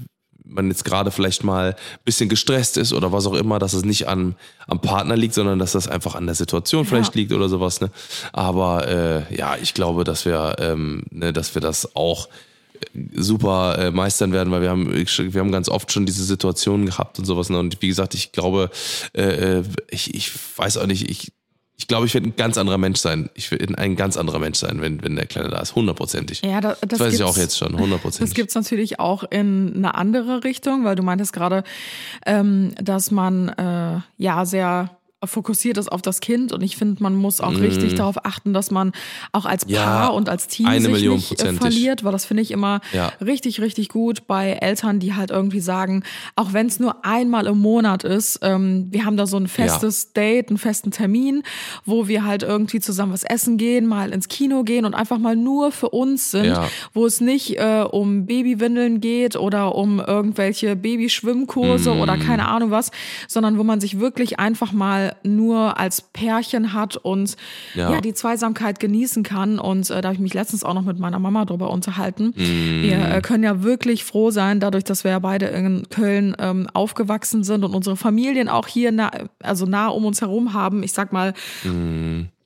[0.50, 3.84] man jetzt gerade vielleicht mal ein bisschen gestresst ist oder was auch immer, dass es
[3.84, 4.34] nicht an,
[4.66, 7.80] am Partner liegt, sondern dass das einfach an der Situation vielleicht liegt oder sowas.
[7.80, 7.90] Ne?
[8.32, 12.28] Aber äh, ja, ich glaube, dass wir, ähm, ne, dass wir das auch
[13.14, 17.18] super äh, meistern werden, weil wir haben, wir haben ganz oft schon diese Situationen gehabt
[17.18, 17.50] und sowas.
[17.50, 17.58] Ne?
[17.58, 18.70] Und wie gesagt, ich glaube,
[19.12, 21.32] äh, äh, ich, ich weiß auch nicht, ich,
[21.80, 23.30] ich glaube, ich werde ein ganz anderer Mensch sein.
[23.32, 25.74] Ich werde ein ganz anderer Mensch sein, wenn, wenn der Kleine da ist.
[25.74, 26.42] Hundertprozentig.
[26.44, 28.34] Ja, da, das, Das weiß ich auch jetzt schon, Das hundertprozentig.
[28.34, 31.64] gibt's natürlich auch in eine andere Richtung, weil du meintest gerade,
[32.26, 34.90] ähm, dass man äh, ja sehr
[35.22, 38.70] fokussiert ist auf das Kind und ich finde, man muss auch richtig darauf achten, dass
[38.70, 38.92] man
[39.32, 39.74] auch als Paar Mm.
[39.74, 41.60] Ja, und als Team sich Million nicht äh, prozentig.
[41.60, 43.12] verliert, weil das finde ich immer Ja.
[43.20, 46.04] richtig, richtig gut bei Eltern, die halt irgendwie sagen,
[46.36, 50.12] auch wenn es nur einmal im Monat ist, ähm, wir haben da so ein festes
[50.14, 51.42] Date, einen festen Termin,
[51.84, 55.36] wo wir halt irgendwie zusammen was essen gehen, mal ins Kino gehen und einfach mal
[55.36, 56.66] nur für uns sind, Ja.
[56.94, 62.20] wo es nicht äh, um Babywindeln geht oder um irgendwelche Babyschwimmkurse oder Mm.
[62.20, 62.90] keine Ahnung was,
[63.28, 67.36] sondern wo man sich wirklich einfach mal nur als Pärchen hat und
[67.74, 68.00] ja, Ja.
[68.00, 69.58] die Zweisamkeit genießen kann.
[69.58, 72.34] Und äh, da habe ich mich letztens auch noch mit meiner Mama drüber unterhalten.
[72.36, 72.82] Mm.
[72.82, 76.68] Wir äh, können ja wirklich froh sein, dadurch, dass wir ja beide in Köln ähm,
[76.72, 79.10] aufgewachsen sind und unsere Familien auch hier nah,
[79.42, 80.82] also nah um uns herum haben.
[80.82, 81.34] Ich sag mal,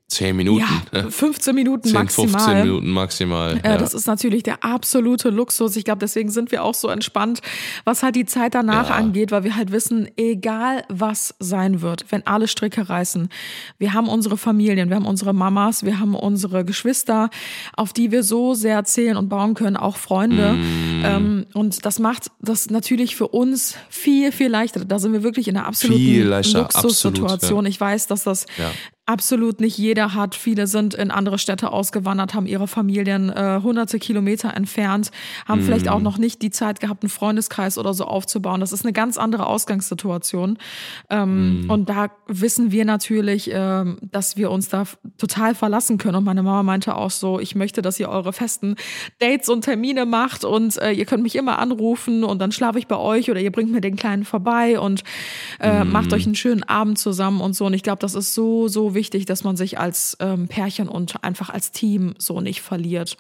[0.07, 0.65] Zehn Minuten.
[0.93, 2.29] ja, 15 Minuten 10, maximal.
[2.29, 3.61] 15 Minuten maximal.
[3.65, 3.79] Ja.
[3.79, 5.77] Das ist natürlich der absolute Luxus.
[5.77, 7.41] Ich glaube, deswegen sind wir auch so entspannt,
[7.85, 8.95] was halt die Zeit danach Ja.
[8.97, 13.31] angeht, weil wir halt wissen, egal was sein wird, wenn alle Stricke reißen,
[13.79, 17.31] wir haben unsere Familien, wir haben unsere Mamas, wir haben unsere Geschwister,
[17.75, 20.53] auf die wir so sehr zählen und bauen können, auch Freunde.
[20.53, 21.03] Mm.
[21.05, 24.85] Ähm, und das macht das natürlich für uns viel, viel leichter.
[24.85, 27.31] Da sind wir wirklich in einer absoluten Luxussituation.
[27.31, 28.71] absolut, Ich weiß, dass das Ja.
[29.07, 30.35] Absolut nicht jeder hat.
[30.35, 35.11] Viele sind in andere Städte ausgewandert, haben ihre Familien äh, hunderte Kilometer entfernt,
[35.47, 35.91] haben vielleicht Mhm.
[35.93, 38.61] auch noch nicht die Zeit gehabt, einen Freundeskreis oder so aufzubauen.
[38.61, 40.59] Das ist eine ganz andere Ausgangssituation.
[41.11, 41.71] Ähm, Mhm.
[41.71, 44.85] Und da wissen wir natürlich, ähm, dass wir uns da
[45.19, 46.17] total verlassen können.
[46.17, 48.77] Und meine Mama meinte auch so, ich möchte, dass ihr eure festen
[49.19, 52.87] Dates und Termine macht und äh, ihr könnt mich immer anrufen und dann schlafe ich
[52.87, 55.05] bei euch oder ihr bringt mir den Kleinen vorbei und
[55.61, 57.67] äh, macht euch einen schönen Abend zusammen und so.
[57.67, 61.23] Und ich glaube, das ist so, so wichtig, dass man sich als ähm, Pärchen und
[61.25, 63.17] einfach als Team so nicht verliert.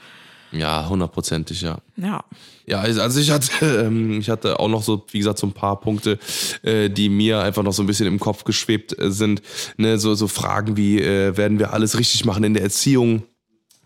[0.52, 1.78] ja, hundertprozentig, ja.
[1.96, 2.24] Ja.
[2.66, 5.52] Ja, also also ich hatte, ähm, ich hatte auch noch so, wie gesagt, so ein
[5.52, 6.18] paar Punkte,
[6.62, 9.42] äh, die mir einfach noch so ein bisschen im Kopf geschwebt äh, sind.
[9.76, 13.24] Ne, so, so Fragen wie, äh, werden wir alles richtig machen in der Erziehung?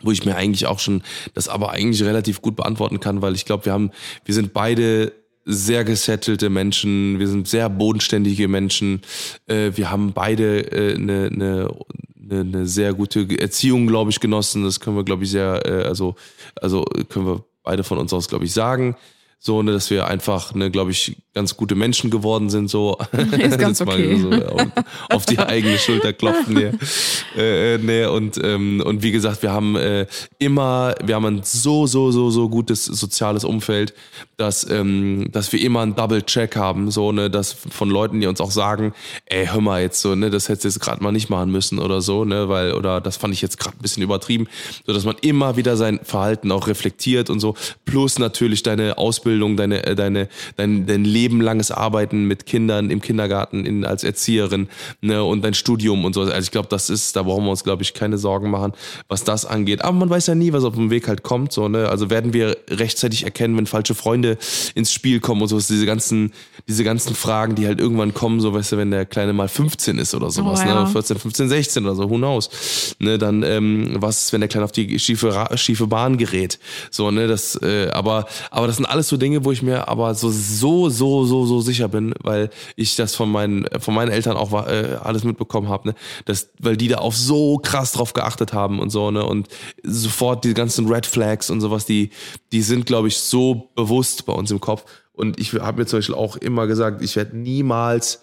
[0.01, 1.03] wo ich mir eigentlich auch schon
[1.34, 3.91] das aber eigentlich relativ gut beantworten kann, weil ich glaube, wir haben,
[4.24, 5.12] wir sind beide
[5.51, 9.01] sehr gesettelte Menschen, wir sind sehr bodenständige Menschen,
[9.46, 11.68] äh, wir haben beide eine äh, ne,
[12.14, 14.62] ne, ne sehr gute Erziehung, glaube ich, genossen.
[14.62, 16.14] Das können wir, glaube ich, sehr, äh, also,
[16.61, 18.94] also können wir beide von uns aus, glaube ich, sagen
[19.41, 22.99] so, ne, dass wir einfach, ne, glaube ich, ganz gute Menschen geworden sind, so.
[23.39, 24.16] Ist ganz okay.
[24.16, 24.66] So, auf,
[25.11, 26.78] auf, die eigene Schulter klopfen, ne.
[27.36, 30.07] Äh, ne, und, ähm, und wie gesagt, wir haben äh,
[30.39, 33.95] immer, wir haben ein so, so, so, so gutes soziales Umfeld,
[34.36, 38.41] dass, ähm, dass wir immer einen Double-Check haben, so, ne, dass von Leuten, die uns
[38.41, 38.93] auch sagen,
[39.26, 41.78] ey, hör mal jetzt so, ne, das hättest du jetzt gerade mal nicht machen müssen
[41.78, 44.49] oder so, ne, weil, oder das fand ich jetzt gerade ein bisschen übertrieben,
[44.84, 49.28] so dass man immer wieder sein Verhalten auch reflektiert und so, plus natürlich deine Ausbildung
[49.29, 54.03] Ausbildung, deine, äh, deine, dein, dein Leben langes Arbeiten mit Kindern im Kindergarten in, als
[54.03, 54.68] Erzieherin
[55.03, 56.22] ne, und dein Studium und so.
[56.22, 58.72] Also ich glaube, das ist, da brauchen wir uns, glaube ich, keine Sorgen machen,
[59.07, 59.83] was das angeht.
[59.83, 61.53] Aber man weiß ja nie, was auf dem Weg halt kommt.
[61.53, 61.91] So, ne?
[61.91, 64.39] Also werden wir rechtzeitig erkennen, wenn falsche Freunde
[64.74, 65.59] ins Spiel kommen und so.
[65.59, 66.33] Diese ganzen,
[66.66, 69.99] diese ganzen Fragen, die halt irgendwann kommen, so weißt du, wenn der Kleine mal 15
[69.99, 70.85] ist oder sowas, oh, ja.
[70.85, 70.91] ne?
[70.91, 72.95] 14, 15, 16 oder so, who knows.
[72.99, 73.18] Ne?
[73.18, 76.59] Dann, ähm, was ist, wenn der Kleine auf die schiefe, schiefe Bahn gerät?
[76.91, 80.14] So, ne, das, äh, aber, aber das sind alles so Dinge, wo ich mir aber
[80.14, 84.37] so, so, so, so, so sicher bin, weil ich das von meinen, von meinen Eltern
[84.37, 85.95] auch äh, alles mitbekommen habe, ne?
[86.25, 89.49] dass, weil die da auch so krass drauf geachtet haben und so, ne, und
[89.83, 92.11] sofort die ganzen Red Flags und sowas, die,
[92.53, 94.85] die sind, glaube ich, so bewusst bei uns im Kopf.
[95.12, 98.21] Und ich habe mir zum Beispiel auch immer gesagt, ich werde niemals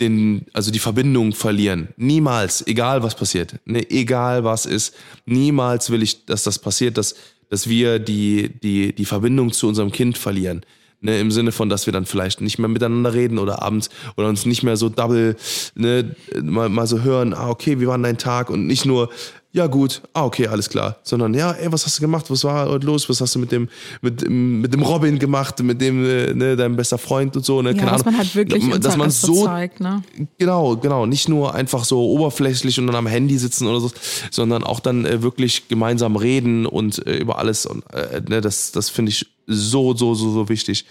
[0.00, 1.88] den, also die Verbindung verlieren.
[1.96, 4.94] Niemals, egal was passiert, ne, egal was ist,
[5.26, 7.14] niemals will ich, dass das passiert, dass
[7.52, 10.64] dass wir die, die, die Verbindung zu unserem Kind verlieren.
[11.02, 14.26] Ne, Im Sinne von, dass wir dann vielleicht nicht mehr miteinander reden oder abends oder
[14.28, 15.36] uns nicht mehr so double
[15.74, 18.48] ne, mal, mal so hören, ah, okay, wie war dein Tag?
[18.48, 19.10] Und nicht nur,
[19.54, 22.70] ja gut, ah okay, alles klar, sondern ja, ey, was hast du gemacht, was war
[22.70, 23.68] heute los, was hast du mit dem
[24.00, 27.70] mit, mit dem Robin gemacht, mit dem äh, ne, deinem bester Freund und so, ne,
[27.70, 30.02] ja, keine dass Ahnung, man halt wirklich dass man so zeigt, ne?
[30.38, 33.90] genau, genau, nicht nur einfach so oberflächlich und dann am Handy sitzen oder so,
[34.30, 38.72] sondern auch dann äh, wirklich gemeinsam reden und äh, über alles und äh, ne, das
[38.72, 40.86] das finde ich so so so so wichtig.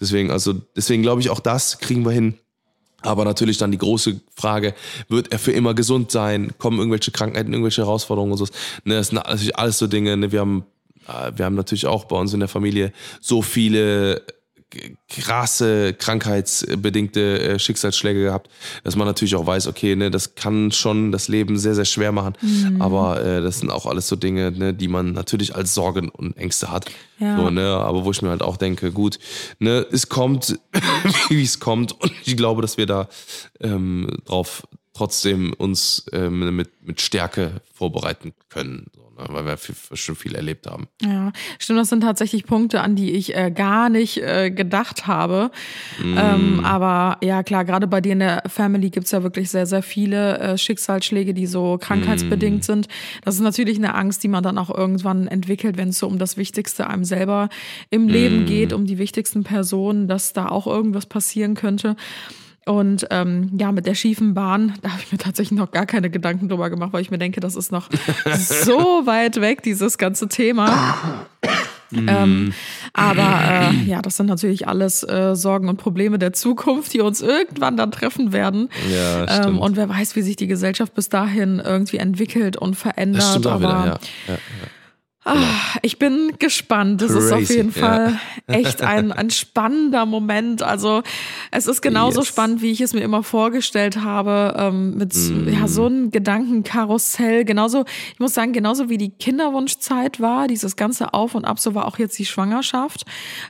[0.00, 2.34] Deswegen also deswegen glaube ich auch das kriegen wir hin
[3.06, 4.74] aber natürlich dann die große Frage,
[5.08, 6.52] wird er für immer gesund sein?
[6.58, 8.46] Kommen irgendwelche Krankheiten, irgendwelche Herausforderungen und so?
[8.84, 10.16] Ne, das sind natürlich alles so Dinge.
[10.16, 10.32] Ne?
[10.32, 10.64] Wir haben,
[11.08, 14.22] äh, wir haben natürlich auch bei uns in der Familie so viele
[15.08, 18.50] krasse krankheitsbedingte äh, Schicksalsschläge gehabt,
[18.84, 22.12] dass man natürlich auch weiß, okay, ne, das kann schon das Leben sehr, sehr schwer
[22.12, 22.34] machen.
[22.40, 22.82] Mhm.
[22.82, 26.36] Aber äh, das sind auch alles so Dinge, ne, die man natürlich als Sorgen und
[26.36, 26.86] Ängste hat.
[27.18, 27.36] Ja.
[27.36, 29.18] So, ne, aber wo ich mir halt auch denke, gut,
[29.58, 30.58] ne, es kommt,
[31.28, 31.92] wie es kommt.
[32.00, 33.08] Und ich glaube, dass wir da
[33.60, 34.66] ähm, drauf
[34.96, 38.90] trotzdem uns ähm, mit, mit Stärke vorbereiten können.
[38.94, 39.28] So ne?
[39.30, 39.58] weil wir
[39.96, 40.88] schon viel erlebt haben.
[41.02, 45.50] Ja, stimmt, das sind tatsächlich Punkte, an die ich äh, gar nicht äh, gedacht habe.
[46.02, 46.18] Mm.
[46.18, 49.82] Ähm, aber ja, klar, gerade bei dir in der Family gibt's ja wirklich sehr, sehr
[49.82, 52.62] viele äh, Schicksalsschläge, die so krankheitsbedingt mm.
[52.62, 52.88] sind.
[53.24, 56.18] Das ist natürlich eine Angst, die man dann auch irgendwann entwickelt, wenn es so um
[56.18, 57.48] das Wichtigste einem selber
[57.90, 58.46] im Leben mm.
[58.46, 61.96] geht, um die wichtigsten Personen, dass da auch irgendwas passieren könnte.
[62.66, 66.10] Und ähm, ja, mit der schiefen Bahn, da habe ich mir tatsächlich noch gar keine
[66.10, 67.88] Gedanken drüber gemacht, weil ich mir denke, das ist noch
[68.34, 71.26] so weit weg, dieses ganze Thema.
[71.92, 72.08] Mm.
[72.08, 72.52] Ähm,
[72.92, 77.20] aber äh, ja, das sind natürlich alles äh, Sorgen und Probleme der Zukunft, die uns
[77.20, 78.68] irgendwann dann treffen werden.
[78.92, 83.22] Ja, ähm, und wer weiß, wie sich die Gesellschaft bis dahin irgendwie entwickelt und verändert.
[83.22, 83.98] Das stimmt auch aber wieder, ja.
[84.26, 84.38] ja, ja.
[85.28, 87.02] Ah, ich bin gespannt.
[87.02, 88.54] Das Crazy, ist auf jeden Fall ja.
[88.54, 90.62] echt ein, ein spannender Moment.
[90.62, 91.02] Also
[91.50, 92.28] es ist genauso yes.
[92.28, 95.48] spannend, wie ich es mir immer vorgestellt habe, ähm, mit mm.
[95.48, 97.44] ja, so einem Gedankenkarussell.
[97.44, 101.74] Genauso, ich muss sagen, genauso wie die Kinderwunschzeit war, dieses ganze Auf und Ab, so
[101.74, 103.04] war auch jetzt die Schwangerschaft.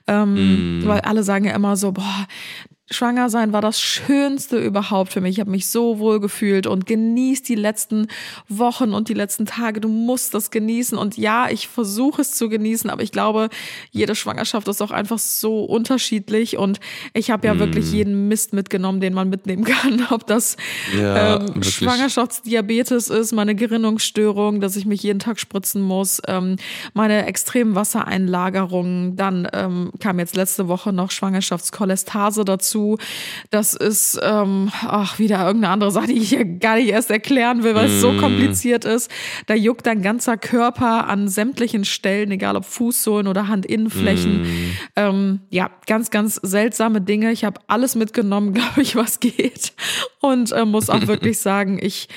[0.07, 0.87] Ähm, mm.
[0.87, 2.27] Weil alle sagen ja immer so, boah,
[2.89, 5.33] Schwanger sein war das Schönste überhaupt für mich.
[5.33, 8.07] Ich habe mich so wohl gefühlt und genießt die letzten
[8.49, 9.81] Wochen und die letzten Tage.
[9.81, 10.97] Du musst das genießen.
[10.97, 13.49] Und ja, ich versuche es zu genießen, aber ich glaube,
[13.91, 16.59] jede Schwangerschaft ist auch einfach so unterschiedlich.
[16.59, 16.79] Und
[17.13, 17.59] ich habe ja mm.
[17.59, 20.07] wirklich jeden Mist mitgenommen, den man mitnehmen kann.
[20.11, 20.57] Ob das
[20.97, 26.55] ja, ähm, Schwangerschaftsdiabetes ist, meine Gerinnungsstörung, dass ich mich jeden Tag spritzen muss, ähm,
[26.95, 29.17] meine extremen Wassereinlagerungen.
[29.17, 32.99] Dann ähm, kam jetzt letzte Woche noch Schwangerschaftskolestase dazu dazu.
[33.51, 37.63] Das ist ähm, ach, wieder irgendeine andere Sache, die ich hier gar nicht erst erklären
[37.63, 38.19] will, weil es so mm.
[38.19, 39.11] kompliziert ist.
[39.47, 44.43] Da juckt dein ganzer Körper an sämtlichen Stellen, egal ob Fußsohlen oder Handinnenflächen.
[44.43, 44.77] Mm.
[44.97, 47.33] Ähm, ja, ganz, ganz seltsame Dinge.
[47.33, 49.73] Ich habe alles mitgenommen, glaube ich, was geht.
[50.21, 52.09] Und äh, muss auch wirklich sagen, ich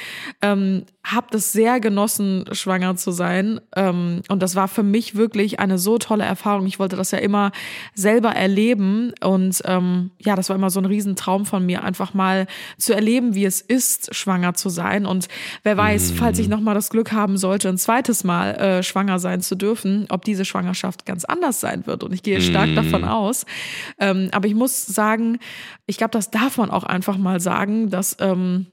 [0.41, 3.59] ähm, habe das sehr genossen, schwanger zu sein.
[3.75, 6.65] Ähm, und das war für mich wirklich eine so tolle Erfahrung.
[6.67, 7.51] Ich wollte das ja immer
[7.95, 9.13] selber erleben.
[9.23, 12.47] Und ähm, ja, das war immer so ein Riesentraum von mir, einfach mal
[12.77, 15.05] zu erleben, wie es ist, schwanger zu sein.
[15.05, 15.27] Und
[15.63, 19.41] wer weiß, falls ich nochmal das Glück haben sollte, ein zweites Mal äh, schwanger sein
[19.41, 22.03] zu dürfen, ob diese Schwangerschaft ganz anders sein wird.
[22.03, 23.45] Und ich gehe stark davon aus.
[23.99, 25.39] Ähm, aber ich muss sagen,
[25.85, 28.67] ich glaube, das darf man auch einfach mal sagen, dass ähm,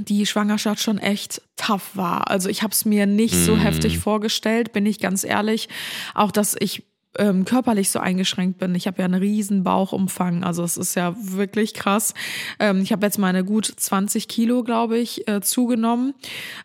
[0.00, 2.30] die Schwangerschaft schon echt tough war.
[2.30, 5.68] Also ich habe es mir nicht so heftig vorgestellt, bin ich ganz ehrlich.
[6.14, 6.84] Auch dass ich
[7.18, 8.74] ähm, körperlich so eingeschränkt bin.
[8.74, 12.14] Ich habe ja einen riesen Bauchumfang, also es ist ja wirklich krass.
[12.58, 16.14] Ähm, ich habe jetzt meine gut 20 Kilo, glaube ich, äh, zugenommen,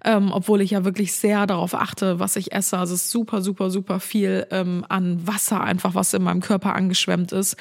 [0.03, 2.77] ähm, obwohl ich ja wirklich sehr darauf achte, was ich esse.
[2.77, 6.75] Also es ist super, super, super viel ähm, an Wasser einfach, was in meinem Körper
[6.75, 7.55] angeschwemmt ist.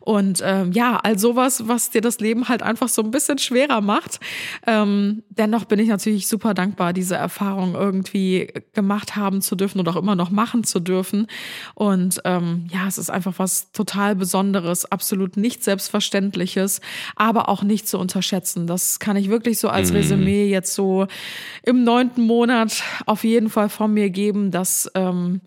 [0.00, 3.80] Und ähm, ja, all sowas, was dir das Leben halt einfach so ein bisschen schwerer
[3.80, 4.20] macht.
[4.66, 9.88] Ähm, dennoch bin ich natürlich super dankbar, diese Erfahrung irgendwie gemacht haben zu dürfen und
[9.88, 11.26] auch immer noch machen zu dürfen.
[11.74, 16.82] Und ähm, ja, es ist einfach was total Besonderes, absolut nicht Selbstverständliches,
[17.16, 18.66] aber auch nicht zu unterschätzen.
[18.66, 21.06] Das kann ich wirklich so als Resümee jetzt so
[21.62, 25.40] im neunten Monat auf jeden Fall von mir geben, dass ähm,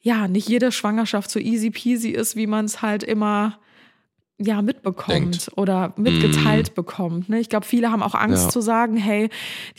[0.00, 3.58] ja nicht jede Schwangerschaft so easy peasy ist, wie man es halt immer
[4.38, 5.50] ja mitbekommt Denkt.
[5.56, 7.28] oder mitgeteilt bekommt.
[7.28, 7.38] Ne?
[7.38, 8.48] Ich glaube, viele haben auch Angst Ja.
[8.48, 9.28] zu sagen, hey,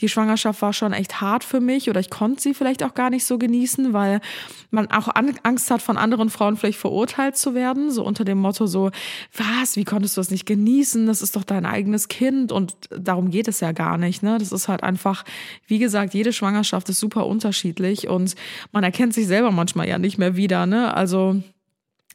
[0.00, 3.10] die Schwangerschaft war schon echt hart für mich oder ich konnte sie vielleicht auch gar
[3.10, 4.20] nicht so genießen, weil
[4.70, 8.38] man auch an, Angst hat, von anderen Frauen vielleicht verurteilt zu werden, so unter dem
[8.38, 8.90] Motto so,
[9.36, 11.06] was, wie konntest du das nicht genießen?
[11.06, 14.22] Das ist doch dein eigenes Kind und darum geht es ja gar nicht.
[14.22, 14.38] Ne?
[14.38, 15.24] Das ist halt einfach,
[15.66, 18.34] wie gesagt, jede Schwangerschaft ist super unterschiedlich und
[18.72, 20.64] man erkennt sich selber manchmal ja nicht mehr wieder.
[20.64, 20.94] Ne?
[20.94, 21.42] Also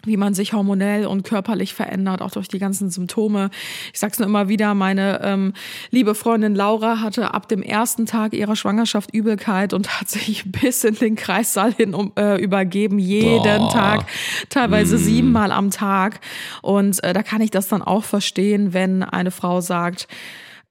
[0.06, 3.50] wie man sich hormonell und körperlich verändert, auch durch die ganzen Symptome.
[3.92, 5.54] Ich sag's nur immer wieder, meine ähm,
[5.92, 10.86] liebe Freundin Laura hatte ab dem ersten Tag ihrer Schwangerschaft Übelkeit und hat sich bis
[10.86, 13.72] in den Kreissaal hin um, äh, übergeben, jeden Boah.
[13.72, 14.06] Tag,
[14.50, 16.22] teilweise siebenmal am Tag.
[16.62, 20.08] Und äh, da kann ich das dann auch verstehen, wenn eine Frau sagt,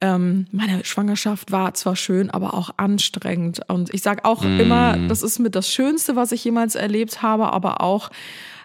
[0.01, 3.61] ähm, meine Schwangerschaft war zwar schön, aber auch anstrengend.
[3.69, 7.53] Und ich sage auch immer, das ist mit das Schönste, was ich jemals erlebt habe,
[7.53, 8.11] aber auch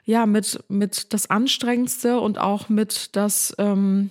[0.05, 4.09] ja mit mit das Anstrengendste und auch mit das ähm,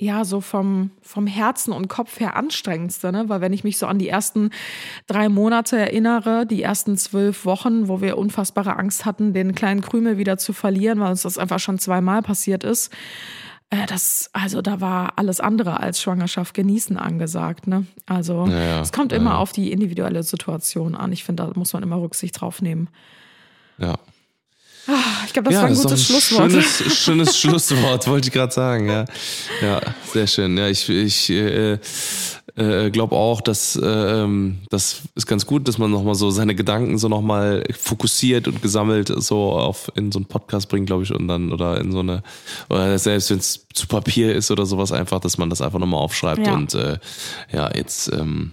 [0.00, 3.28] ja, so vom, vom Herzen und Kopf her anstrengendste, ne?
[3.28, 4.48] Weil wenn ich mich so an die ersten
[5.06, 10.16] drei Monate erinnere, die ersten zwölf Wochen, wo wir unfassbare Angst hatten, den kleinen Krümel
[10.16, 12.90] wieder zu verlieren, weil uns das einfach schon zweimal passiert ist,
[13.68, 17.86] äh, das, also da war alles andere als Schwangerschaft genießen angesagt, ne?
[18.06, 19.36] Also Ja, ja, es kommt immer ja.
[19.36, 21.12] auf die individuelle Situation an.
[21.12, 22.88] Ich finde, da muss man immer Rücksicht drauf nehmen.
[23.76, 23.96] Ja.
[25.26, 26.50] Ich glaube, das ja, war ein doch gutes Schlusswort.
[26.50, 29.04] Schönes, schönes Schlusswort, wollte ich gerade sagen, ja.
[29.62, 29.80] Ja,
[30.12, 30.56] sehr schön.
[30.56, 31.78] Ja, ich, ich äh,
[32.56, 36.54] äh, glaube auch, dass äh, ähm, das ist ganz gut, dass man nochmal so seine
[36.54, 41.12] Gedanken so nochmal fokussiert und gesammelt so auf in so einen Podcast bringt, glaube ich,
[41.14, 42.22] und dann oder in so eine,
[42.68, 46.00] oder selbst wenn es zu Papier ist oder sowas einfach, dass man das einfach nochmal
[46.00, 46.54] aufschreibt Ja.
[46.54, 46.98] und äh,
[47.52, 48.52] ja, jetzt ähm,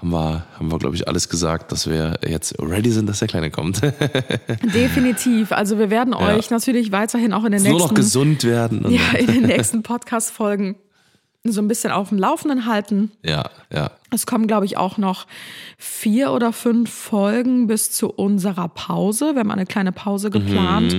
[0.00, 3.28] haben wir, haben wir, glaube ich, alles gesagt, dass wir jetzt ready sind, dass der
[3.28, 3.82] Kleine kommt.
[4.74, 5.52] Definitiv.
[5.52, 8.84] Also wir werden euch natürlich weiterhin auch in den Nur nächsten noch gesund werden.
[8.84, 10.76] Und ja, in den nächsten Podcast-Folgen
[11.44, 13.12] so ein bisschen auf dem Laufenden halten.
[13.22, 13.90] ja, ja.
[14.12, 15.26] Es kommen, glaube ich, auch noch
[15.78, 19.32] vier oder fünf Folgen bis zu unserer Pause.
[19.34, 20.96] Wir haben eine kleine Pause geplant.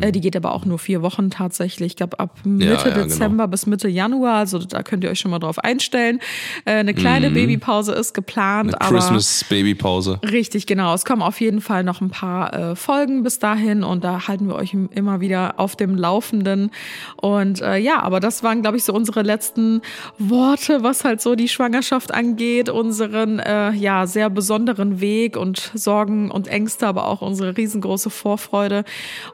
[0.00, 1.92] Äh, die geht aber auch nur vier Wochen tatsächlich.
[1.92, 3.02] Ich glaube, ab Mitte ja, genau.
[3.04, 4.36] Dezember bis Mitte Januar.
[4.36, 6.20] Also da könnt ihr euch schon mal drauf einstellen.
[6.64, 8.74] Äh, eine kleine Babypause ist geplant.
[8.80, 10.18] aber Christmas Babypause.
[10.22, 10.94] Richtig, genau.
[10.94, 14.48] Es kommen auf jeden Fall noch ein paar äh, Folgen bis dahin und da halten
[14.48, 16.70] wir euch im- immer wieder auf dem Laufenden.
[17.16, 19.82] Und äh, ja, aber das waren, glaube ich, so unsere letzten
[20.18, 26.30] Worte, was halt so die Schwangerschaft angeht, unseren äh, ja sehr besonderen Weg und Sorgen
[26.30, 28.84] und Ängste, aber auch unsere riesengroße Vorfreude.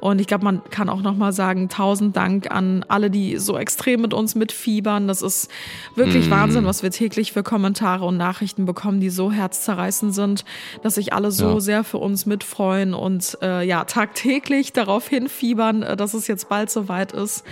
[0.00, 3.56] Und ich glaube, man kann auch noch mal sagen, tausend Dank an alle, die so
[3.58, 5.08] extrem mit uns mitfiebern.
[5.08, 5.50] Das ist
[5.94, 10.44] wirklich Wahnsinn, was wir täglich für Kommentare und Nachrichten bekommen, die so herzzerreißend sind,
[10.82, 11.60] dass sich alle so Ja.
[11.60, 16.70] sehr für uns mitfreuen und äh, ja tagtäglich darauf hinfiebern, äh, dass es jetzt bald
[16.70, 17.44] soweit ist.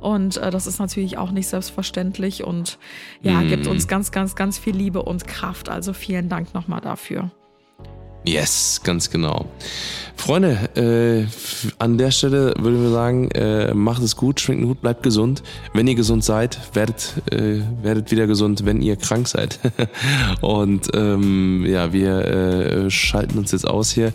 [0.00, 2.78] Und äh, das ist natürlich auch nicht selbstverständlich und
[3.22, 5.68] ja, gibt uns ganz, ganz, ganz viel Liebe und Kraft.
[5.68, 7.30] Also vielen Dank nochmal dafür.
[8.26, 9.44] Yes, ganz genau.
[10.16, 11.26] Freunde, äh,
[11.78, 15.42] an der Stelle würden wir sagen, äh, macht es gut, schwingt den Hut, bleibt gesund.
[15.74, 19.58] Wenn ihr gesund seid, werdet, äh, werdet wieder gesund, wenn ihr krank seid.
[20.40, 24.12] Und ähm, ja, wir äh, schalten uns jetzt aus hier.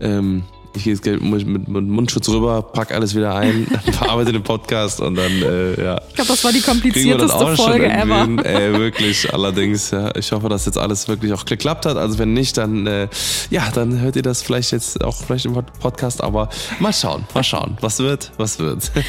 [0.00, 0.42] Ähm,
[0.74, 5.16] Ich gehe jetzt mit, mit, Mundschutz rüber, pack alles wieder ein, verarbeite den Podcast und
[5.16, 6.00] dann, äh, ja.
[6.08, 8.22] Ich glaube, das war die komplizierteste Folge ever.
[8.22, 8.38] hin.
[8.38, 11.96] Ey, wirklich, allerdings, ja, ich hoffe, dass jetzt alles wirklich auch geklappt hat.
[11.96, 13.08] Also wenn nicht, dann, äh,
[13.50, 16.48] ja, dann hört ihr das vielleicht jetzt auch vielleicht im Podcast, aber
[16.78, 17.76] mal schauen, mal schauen.
[17.80, 18.90] Was wird, was wird.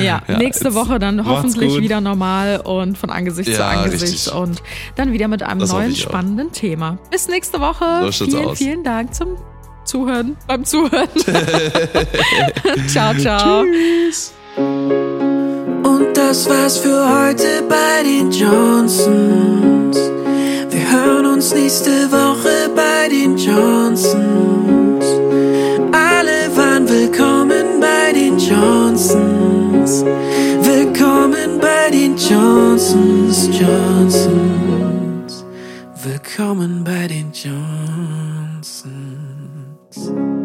[0.00, 4.32] Ja, Ja, nächste Woche dann hoffentlich wieder normal und von Angesicht zu Ja, Angesicht richtig.
[4.34, 4.62] und
[4.96, 6.98] dann wieder mit einem neuen spannenden Thema.
[7.10, 8.10] Bis nächste Woche.
[8.12, 8.58] So vielen, aus.
[8.58, 9.36] vielen Dank zum
[9.86, 11.08] Zuhören, beim Zuhören.
[12.88, 13.60] ciao, ciao.
[15.84, 19.96] Und das war's für heute bei den Johnsons.
[20.70, 25.04] Wir hören uns nächste Woche bei den Johnsons.
[25.92, 30.04] Alle waren willkommen bei den Johnsons.
[30.62, 35.44] Willkommen bei den Johnsons, Johnsons.
[36.02, 39.05] Willkommen bei den Johnsons.
[40.06, 40.35] Jesus.